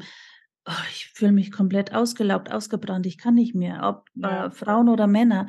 oh, 0.66 0.84
ich 0.92 1.12
fühle 1.14 1.32
mich 1.32 1.52
komplett 1.52 1.94
ausgelaugt, 1.94 2.52
ausgebrannt, 2.52 3.06
ich 3.06 3.18
kann 3.18 3.36
nicht 3.36 3.56
mehr, 3.56 3.82
ob 3.84 4.10
äh, 4.24 4.50
Frauen 4.50 4.90
oder 4.90 5.08
Männer. 5.08 5.48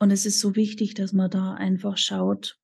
Und 0.00 0.10
es 0.10 0.26
ist 0.26 0.40
so 0.40 0.56
wichtig, 0.56 0.94
dass 0.94 1.12
man 1.12 1.30
da 1.30 1.54
einfach 1.54 1.96
schaut, 1.96 2.57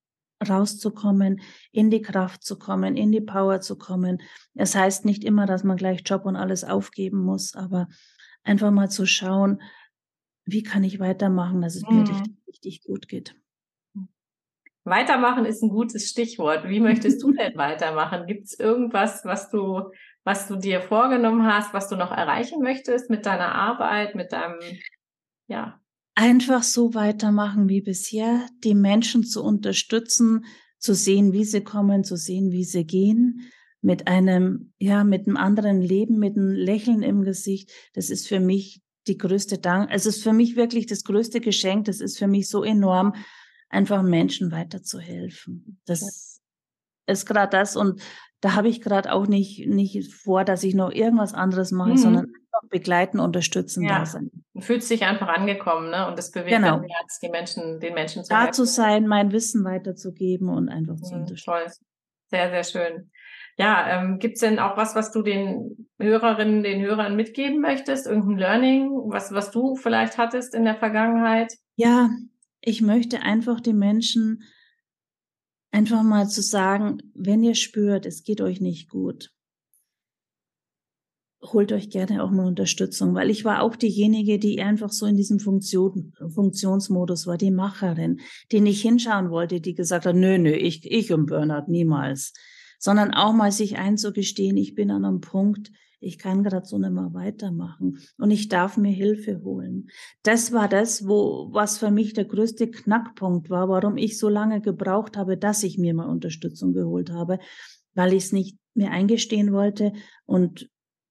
rauszukommen, 0.45 1.41
in 1.73 1.91
die 1.91 2.03
Kraft 2.03 2.45
zu 2.45 2.59
kommen, 2.59 2.97
in 2.97 3.13
die 3.13 3.21
Power 3.21 3.61
zu 3.61 3.77
kommen. 3.77 4.23
Es 4.55 4.75
heißt 4.75 5.05
nicht 5.05 5.25
immer, 5.25 5.47
dass 5.47 5.65
man 5.65 5.77
gleich 5.77 6.03
Job 6.05 6.25
und 6.25 6.37
alles 6.37 6.65
aufgeben 6.65 7.19
muss, 7.19 7.55
aber 7.55 7.89
einfach 8.45 8.71
mal 8.71 8.91
zu 8.91 9.07
schauen, 9.07 9.61
wie 10.45 10.63
kann 10.63 10.85
ich 10.85 11.01
weitermachen, 11.01 11.63
dass 11.63 11.77
es 11.77 11.83
mhm. 11.89 11.97
mir 11.97 12.09
richtig, 12.09 12.35
richtig 12.47 12.83
gut 12.85 13.09
geht. 13.09 13.35
Weitermachen 14.85 15.47
ist 15.47 15.63
ein 15.63 15.71
gutes 15.71 16.11
Stichwort. 16.11 16.69
Wie 16.69 16.81
möchtest 16.81 17.23
du 17.23 17.33
denn 17.33 17.57
weitermachen? 17.57 18.27
Gibt 18.27 18.45
es 18.45 18.59
irgendwas, 18.59 19.25
was 19.25 19.51
du, 19.51 19.91
was 20.25 20.47
du 20.47 20.57
dir 20.57 20.83
vorgenommen 20.83 21.47
hast, 21.47 21.73
was 21.73 21.89
du 21.89 21.97
noch 21.97 22.13
erreichen 22.13 22.63
möchtest 22.63 23.09
mit 23.09 23.25
deiner 23.25 23.55
Arbeit, 23.55 24.15
mit 24.15 24.33
deinem, 24.33 24.59
ja? 25.47 25.81
Einfach 26.15 26.63
so 26.63 26.95
weitermachen 26.95 27.69
wie 27.69 27.81
bisher, 27.81 28.47
die 28.63 28.75
Menschen 28.75 29.25
zu 29.25 29.43
unterstützen, 29.43 30.45
zu 30.79 30.95
sehen, 30.95 31.33
wie 31.33 31.45
sie 31.45 31.63
kommen, 31.63 32.05
zu 32.05 32.17
sehen, 32.17 32.53
wie 32.53 32.65
sie 32.65 32.85
gehen, 32.85 33.51
mit 33.81 34.07
einem, 34.07 34.73
ja, 34.79 35.03
mit 35.03 35.27
einem 35.27 35.37
anderen 35.37 35.81
Leben, 35.81 36.19
mit 36.19 36.37
einem 36.37 36.53
Lächeln 36.53 37.03
im 37.03 37.23
Gesicht. 37.23 37.71
Das 37.95 38.11
ist 38.11 38.29
für 38.29 38.41
mich 38.41 38.83
die 39.07 39.19
größte 39.19 39.59
Dank. 39.59 39.91
Es 39.93 40.07
ist 40.07 40.23
für 40.23 40.33
mich 40.33 40.57
wirklich 40.57 40.87
das 40.87 41.05
größte 41.05 41.41
Geschenk. 41.41 41.87
Das 41.87 42.01
ist 42.01 42.19
für 42.19 42.27
mich 42.27 42.49
so 42.49 42.63
enorm, 42.63 43.15
einfach 43.69 44.03
Menschen 44.03 44.53
weiterzuhelfen. 44.53 45.81
Das 45.85 46.41
ist 47.07 47.27
gerade 47.27 47.51
das 47.51 47.77
und 47.77 48.01
da 48.41 48.55
habe 48.55 48.69
ich 48.69 48.81
gerade 48.81 49.13
auch 49.13 49.27
nicht, 49.27 49.67
nicht 49.67 50.13
vor, 50.13 50.45
dass 50.45 50.63
ich 50.63 50.75
noch 50.75 50.93
irgendwas 50.93 51.35
anderes 51.35 51.73
mache, 51.73 51.93
mhm. 51.93 51.97
sondern 51.97 52.33
begleiten, 52.71 53.21
unterstützen, 53.21 53.85
ja. 53.85 54.01
da 54.01 54.07
sein. 54.07 54.31
Du 54.55 54.61
fühlst 54.61 54.91
dich 54.91 55.05
einfach 55.05 55.29
angekommen, 55.29 55.91
ne? 55.91 56.07
Und 56.09 56.19
das 56.19 56.31
bewegt 56.31 56.57
genau. 56.57 56.79
dein 56.79 56.89
Herz, 56.89 57.19
die 57.21 57.29
Menschen, 57.29 57.81
den 57.81 57.95
Menschen 57.95 58.25
zu 58.25 58.31
Da 58.31 58.43
helfen. 58.43 58.55
zu 58.55 58.67
sein, 58.67 59.07
mein 59.07 59.33
Wissen 59.33 59.65
weiterzugeben 59.65 60.49
und 60.49 60.69
einfach 60.69 60.95
mhm, 60.95 61.05
zu 61.05 61.15
unterstützen. 61.15 61.51
Toll. 61.51 61.67
Sehr, 62.31 62.51
sehr 62.51 62.65
schön. 62.65 63.11
Ja, 63.57 64.01
ähm, 64.01 64.19
gibt 64.19 64.35
es 64.35 64.41
denn 64.41 64.59
auch 64.59 64.77
was, 64.77 64.95
was 64.97 65.13
du 65.13 65.23
den 65.23 65.89
Hörerinnen, 65.99 66.63
den 66.63 66.83
Hörern 66.83 67.15
mitgeben 67.15 67.61
möchtest? 67.61 68.07
Irgendein 68.07 68.39
Learning, 68.39 68.91
was, 69.07 69.33
was 69.33 69.51
du 69.51 69.77
vielleicht 69.77 70.19
hattest 70.19 70.55
in 70.55 70.65
der 70.65 70.75
Vergangenheit? 70.75 71.53
Ja, 71.77 72.11
ich 72.61 72.83
möchte 72.83 73.23
einfach 73.23 73.61
den 73.61 73.79
Menschen 73.79 74.43
einfach 75.71 76.03
mal 76.03 76.29
zu 76.29 76.41
sagen, 76.41 76.99
wenn 77.15 77.43
ihr 77.43 77.55
spürt, 77.55 78.07
es 78.07 78.25
geht 78.25 78.41
euch 78.41 78.61
nicht 78.61 78.89
gut, 78.89 79.34
holt 81.53 81.73
euch 81.73 81.91
gerne 81.91 82.25
auch 82.25 82.31
mal 82.31 82.47
Unterstützung, 82.47 83.15
weil 83.15 83.31
ich 83.31 83.45
war 83.45 83.63
auch 83.63 83.77
diejenige, 83.77 84.39
die 84.39 84.61
einfach 84.61 84.91
so 84.91 85.07
in 85.07 85.17
diesem 85.17 85.39
Funktion, 85.39 86.13
Funktionsmodus 86.35 87.27
war, 87.27 87.37
die 87.37 87.51
Macherin, 87.51 88.21
die 88.51 88.61
nicht 88.61 88.83
hinschauen 88.83 89.31
wollte, 89.31 89.61
die 89.61 89.75
gesagt 89.75 90.07
hat, 90.07 90.17
nö, 90.17 90.39
nö, 90.39 90.51
ich, 90.51 90.91
ich 90.91 91.13
und 91.13 91.27
Burnout 91.27 91.71
niemals 91.71 92.33
sondern 92.85 93.15
auch 93.15 93.33
mal 93.33 93.51
sich 93.51 93.79
einzugestehen, 93.79 94.59
ich 94.59 94.75
bin 94.75 94.91
an 94.91 95.07
einem 95.07 95.23
Punkt, 95.23 95.73
ich 96.01 96.19
kann 96.19 96.43
gerade 96.43 96.67
so 96.67 96.77
nicht 96.77 96.93
mehr 96.93 97.15
weitermachen 97.15 97.99
und 98.19 98.31
ich 98.31 98.49
darf 98.49 98.77
mir 98.77 98.93
Hilfe 98.93 99.41
holen. 99.43 99.89
Das 100.23 100.53
war 100.53 100.69
das, 100.69 101.09
wo, 101.09 101.49
was 101.51 101.79
für 101.79 101.91
mich 101.91 102.13
der 102.13 102.27
größte 102.27 102.71
Knackpunkt 102.71 103.49
war, 103.49 103.71
warum 103.71 103.97
ich 103.97 104.19
so 104.19 104.29
lange 104.29 104.61
gebraucht 104.61 105.17
habe, 105.17 105.39
dass 105.39 105.63
ich 105.63 105.79
mir 105.79 105.95
mal 105.95 106.11
Unterstützung 106.11 106.75
geholt 106.75 107.11
habe, 107.11 107.39
weil 107.95 108.13
ich 108.13 108.25
es 108.25 108.33
nicht 108.33 108.59
mir 108.75 108.91
eingestehen 108.91 109.55
wollte 109.55 109.95
und 110.27 110.69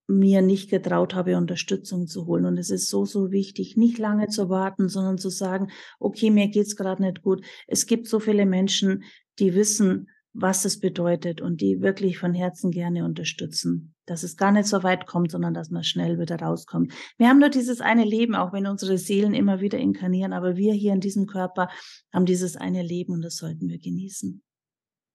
mir 0.08 0.42
nicht 0.42 0.70
getraut 0.70 1.16
habe, 1.16 1.38
Unterstützung 1.38 2.08
zu 2.08 2.26
holen. 2.26 2.46
Und 2.46 2.58
es 2.58 2.70
ist 2.70 2.90
so, 2.90 3.06
so 3.06 3.32
wichtig, 3.32 3.78
nicht 3.78 3.98
lange 3.98 4.28
zu 4.28 4.50
warten, 4.50 4.90
sondern 4.90 5.18
zu 5.18 5.30
sagen, 5.30 5.70
okay, 6.00 6.30
mir 6.30 6.50
geht's 6.50 6.76
gerade 6.76 7.02
nicht 7.02 7.22
gut. 7.22 7.46
Es 7.68 7.86
gibt 7.86 8.08
so 8.08 8.20
viele 8.20 8.46
Menschen, 8.46 9.04
die 9.40 9.56
wissen, 9.56 10.08
was 10.34 10.66
es 10.66 10.80
bedeutet 10.80 11.42
und 11.42 11.62
die 11.62 11.82
wirklich 11.82 12.18
von 12.18 12.34
Herzen 12.34 12.72
gerne 12.72 13.06
unterstützen, 13.06 13.94
dass 14.08 14.24
es 14.24 14.36
gar 14.36 14.52
nicht 14.52 14.66
so 14.66 14.82
weit 14.82 15.06
kommt, 15.06 15.32
sondern 15.32 15.54
dass 15.54 15.70
man 15.70 15.84
schnell 15.84 16.20
wieder 16.20 16.38
rauskommt. 16.38 16.92
Wir 17.18 17.30
haben 17.30 17.40
nur 17.40 17.50
dieses 17.50 17.82
eine 17.82 18.04
Leben, 18.04 18.34
auch 18.34 18.52
wenn 18.52 18.66
unsere 18.66 18.98
Seelen 18.98 19.36
immer 19.36 19.62
wieder 19.62 19.78
inkarnieren, 19.78 20.34
aber 20.34 20.58
wir 20.58 20.74
hier 20.74 20.92
in 20.92 21.02
diesem 21.02 21.28
Körper 21.28 21.70
haben 22.12 22.26
dieses 22.26 22.56
eine 22.56 22.82
Leben 22.82 23.14
und 23.14 23.22
das 23.22 23.38
sollten 23.38 23.70
wir 23.70 23.80
genießen. 23.80 24.44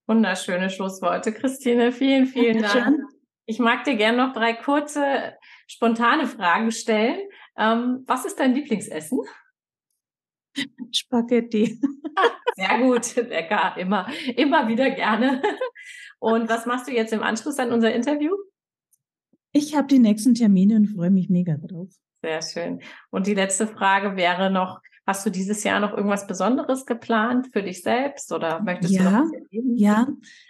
Wunderschöne 0.06 0.70
Schlussworte, 0.70 1.32
Christine. 1.32 1.92
Vielen, 1.92 2.26
vielen 2.26 2.62
Dank. 2.62 2.98
Ich 3.50 3.58
mag 3.58 3.84
dir 3.84 3.96
gerne 3.96 4.18
noch 4.18 4.34
drei 4.34 4.52
kurze, 4.52 5.34
spontane 5.66 6.26
Fragen 6.26 6.70
stellen. 6.70 7.18
Ähm, 7.56 8.04
was 8.06 8.26
ist 8.26 8.38
dein 8.38 8.54
Lieblingsessen? 8.54 9.20
Spaghetti. 10.92 11.80
Sehr 12.56 12.78
gut, 12.78 13.16
lecker, 13.16 13.74
immer, 13.78 14.06
immer 14.36 14.68
wieder 14.68 14.90
gerne. 14.90 15.40
Und 16.18 16.50
was 16.50 16.66
machst 16.66 16.88
du 16.88 16.92
jetzt 16.92 17.14
im 17.14 17.22
Anschluss 17.22 17.58
an 17.58 17.72
unser 17.72 17.94
Interview? 17.94 18.36
Ich 19.52 19.74
habe 19.74 19.86
die 19.86 19.98
nächsten 19.98 20.34
Termine 20.34 20.76
und 20.76 20.88
freue 20.88 21.10
mich 21.10 21.30
mega 21.30 21.56
drauf. 21.56 21.88
Sehr 22.20 22.42
schön. 22.42 22.82
Und 23.08 23.26
die 23.26 23.34
letzte 23.34 23.66
Frage 23.66 24.14
wäre 24.16 24.50
noch, 24.50 24.82
hast 25.08 25.24
du 25.24 25.30
dieses 25.30 25.64
Jahr 25.64 25.80
noch 25.80 25.96
irgendwas 25.96 26.26
Besonderes 26.26 26.84
geplant 26.84 27.48
für 27.50 27.62
dich 27.62 27.82
selbst 27.82 28.30
oder 28.30 28.60
möchtest 28.60 28.92
ja, 28.92 29.04
du 29.04 29.10
noch 29.10 29.32
erleben? 29.32 29.74
Ja, 29.74 30.06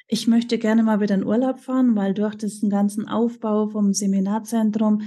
ich 0.09 0.27
möchte 0.27 0.59
gerne 0.59 0.83
mal 0.83 1.01
wieder 1.01 1.15
in 1.15 1.25
Urlaub 1.25 1.61
fahren, 1.61 1.95
weil 1.95 2.13
durch 2.13 2.35
diesen 2.35 2.69
ganzen 2.69 3.09
Aufbau 3.09 3.69
vom 3.69 3.95
Seminarzentrum 3.95 5.03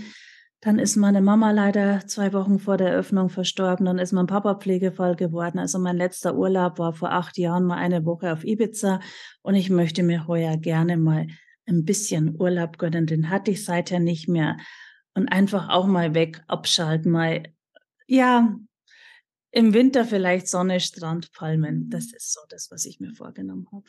dann 0.61 0.79
ist 0.79 0.95
meine 0.95 1.21
Mama 1.21 1.51
leider 1.51 2.07
zwei 2.07 2.31
Wochen 2.31 2.59
vor 2.59 2.77
der 2.77 2.91
Eröffnung 2.91 3.29
verstorben. 3.29 3.87
Dann 3.87 3.97
ist 3.97 4.13
mein 4.13 4.27
Papa 4.27 4.55
Pflegefall 4.55 5.15
geworden. 5.15 5.59
Also 5.59 5.79
mein 5.79 5.97
letzter 5.97 6.37
Urlaub 6.37 6.77
war 6.77 6.93
vor 6.93 7.11
acht 7.11 7.37
Jahren 7.37 7.65
mal 7.65 7.77
eine 7.77 8.05
Woche 8.05 8.31
auf 8.31 8.45
Ibiza. 8.45 8.99
Und 9.41 9.55
ich 9.55 9.71
möchte 9.71 10.03
mir 10.03 10.27
heuer 10.27 10.57
gerne 10.57 10.97
mal 10.97 11.27
ein 11.65 11.83
bisschen 11.83 12.39
Urlaub 12.39 12.77
gönnen. 12.77 13.07
Den 13.07 13.31
hatte 13.31 13.51
ich 13.51 13.65
seither 13.65 13.99
nicht 13.99 14.29
mehr. 14.29 14.57
Und 15.15 15.29
einfach 15.29 15.69
auch 15.69 15.87
mal 15.87 16.13
weg, 16.13 16.43
abschalten, 16.47 17.11
mal, 17.11 17.43
ja, 18.05 18.55
im 19.51 19.73
Winter 19.73 20.05
vielleicht 20.05 20.47
Sonne, 20.47 20.79
Strand, 20.79 21.31
Palmen. 21.33 21.89
Das 21.89 22.05
ist 22.13 22.33
so 22.33 22.41
das, 22.49 22.69
was 22.71 22.85
ich 22.85 22.99
mir 22.99 23.13
vorgenommen 23.13 23.67
habe. 23.71 23.85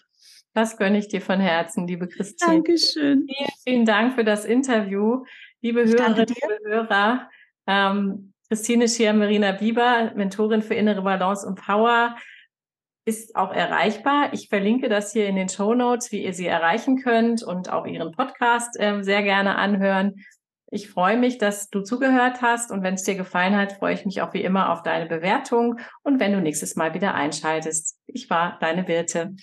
Das 0.54 0.76
gönne 0.76 0.98
ich 0.98 1.08
dir 1.08 1.22
von 1.22 1.40
Herzen, 1.40 1.86
liebe 1.86 2.08
Christine. 2.08 2.56
Dankeschön. 2.56 3.26
Vielen, 3.26 3.50
vielen 3.64 3.84
Dank 3.86 4.14
für 4.14 4.24
das 4.24 4.44
Interview. 4.44 5.24
Liebe 5.60 5.84
Hörerinnen, 5.84 6.26
liebe 6.26 6.58
Hörer, 6.64 7.30
ähm, 7.66 8.32
Christine 8.48 8.88
Schier-Marina 8.88 9.52
Bieber, 9.52 10.12
Mentorin 10.14 10.60
für 10.60 10.74
innere 10.74 11.02
Balance 11.02 11.46
und 11.46 11.54
Power, 11.54 12.16
ist 13.04 13.34
auch 13.34 13.52
erreichbar. 13.52 14.32
Ich 14.32 14.48
verlinke 14.48 14.88
das 14.88 15.12
hier 15.12 15.26
in 15.26 15.36
den 15.36 15.48
Show 15.48 15.74
Notes, 15.74 16.12
wie 16.12 16.24
ihr 16.24 16.34
sie 16.34 16.46
erreichen 16.46 17.02
könnt 17.02 17.42
und 17.42 17.70
auch 17.70 17.86
ihren 17.86 18.12
Podcast 18.12 18.78
äh, 18.78 19.02
sehr 19.02 19.22
gerne 19.22 19.56
anhören. 19.56 20.16
Ich 20.74 20.88
freue 20.88 21.18
mich, 21.18 21.36
dass 21.36 21.68
du 21.68 21.82
zugehört 21.82 22.40
hast 22.40 22.70
und 22.70 22.82
wenn 22.82 22.94
es 22.94 23.02
dir 23.02 23.14
gefallen 23.14 23.56
hat, 23.56 23.74
freue 23.74 23.92
ich 23.92 24.06
mich 24.06 24.22
auch 24.22 24.32
wie 24.32 24.42
immer 24.42 24.72
auf 24.72 24.82
deine 24.82 25.04
Bewertung 25.04 25.78
und 26.02 26.18
wenn 26.18 26.32
du 26.32 26.40
nächstes 26.40 26.76
Mal 26.76 26.94
wieder 26.94 27.12
einschaltest. 27.12 27.98
Ich 28.06 28.30
war 28.30 28.56
deine 28.58 28.82
Birte. 28.82 29.36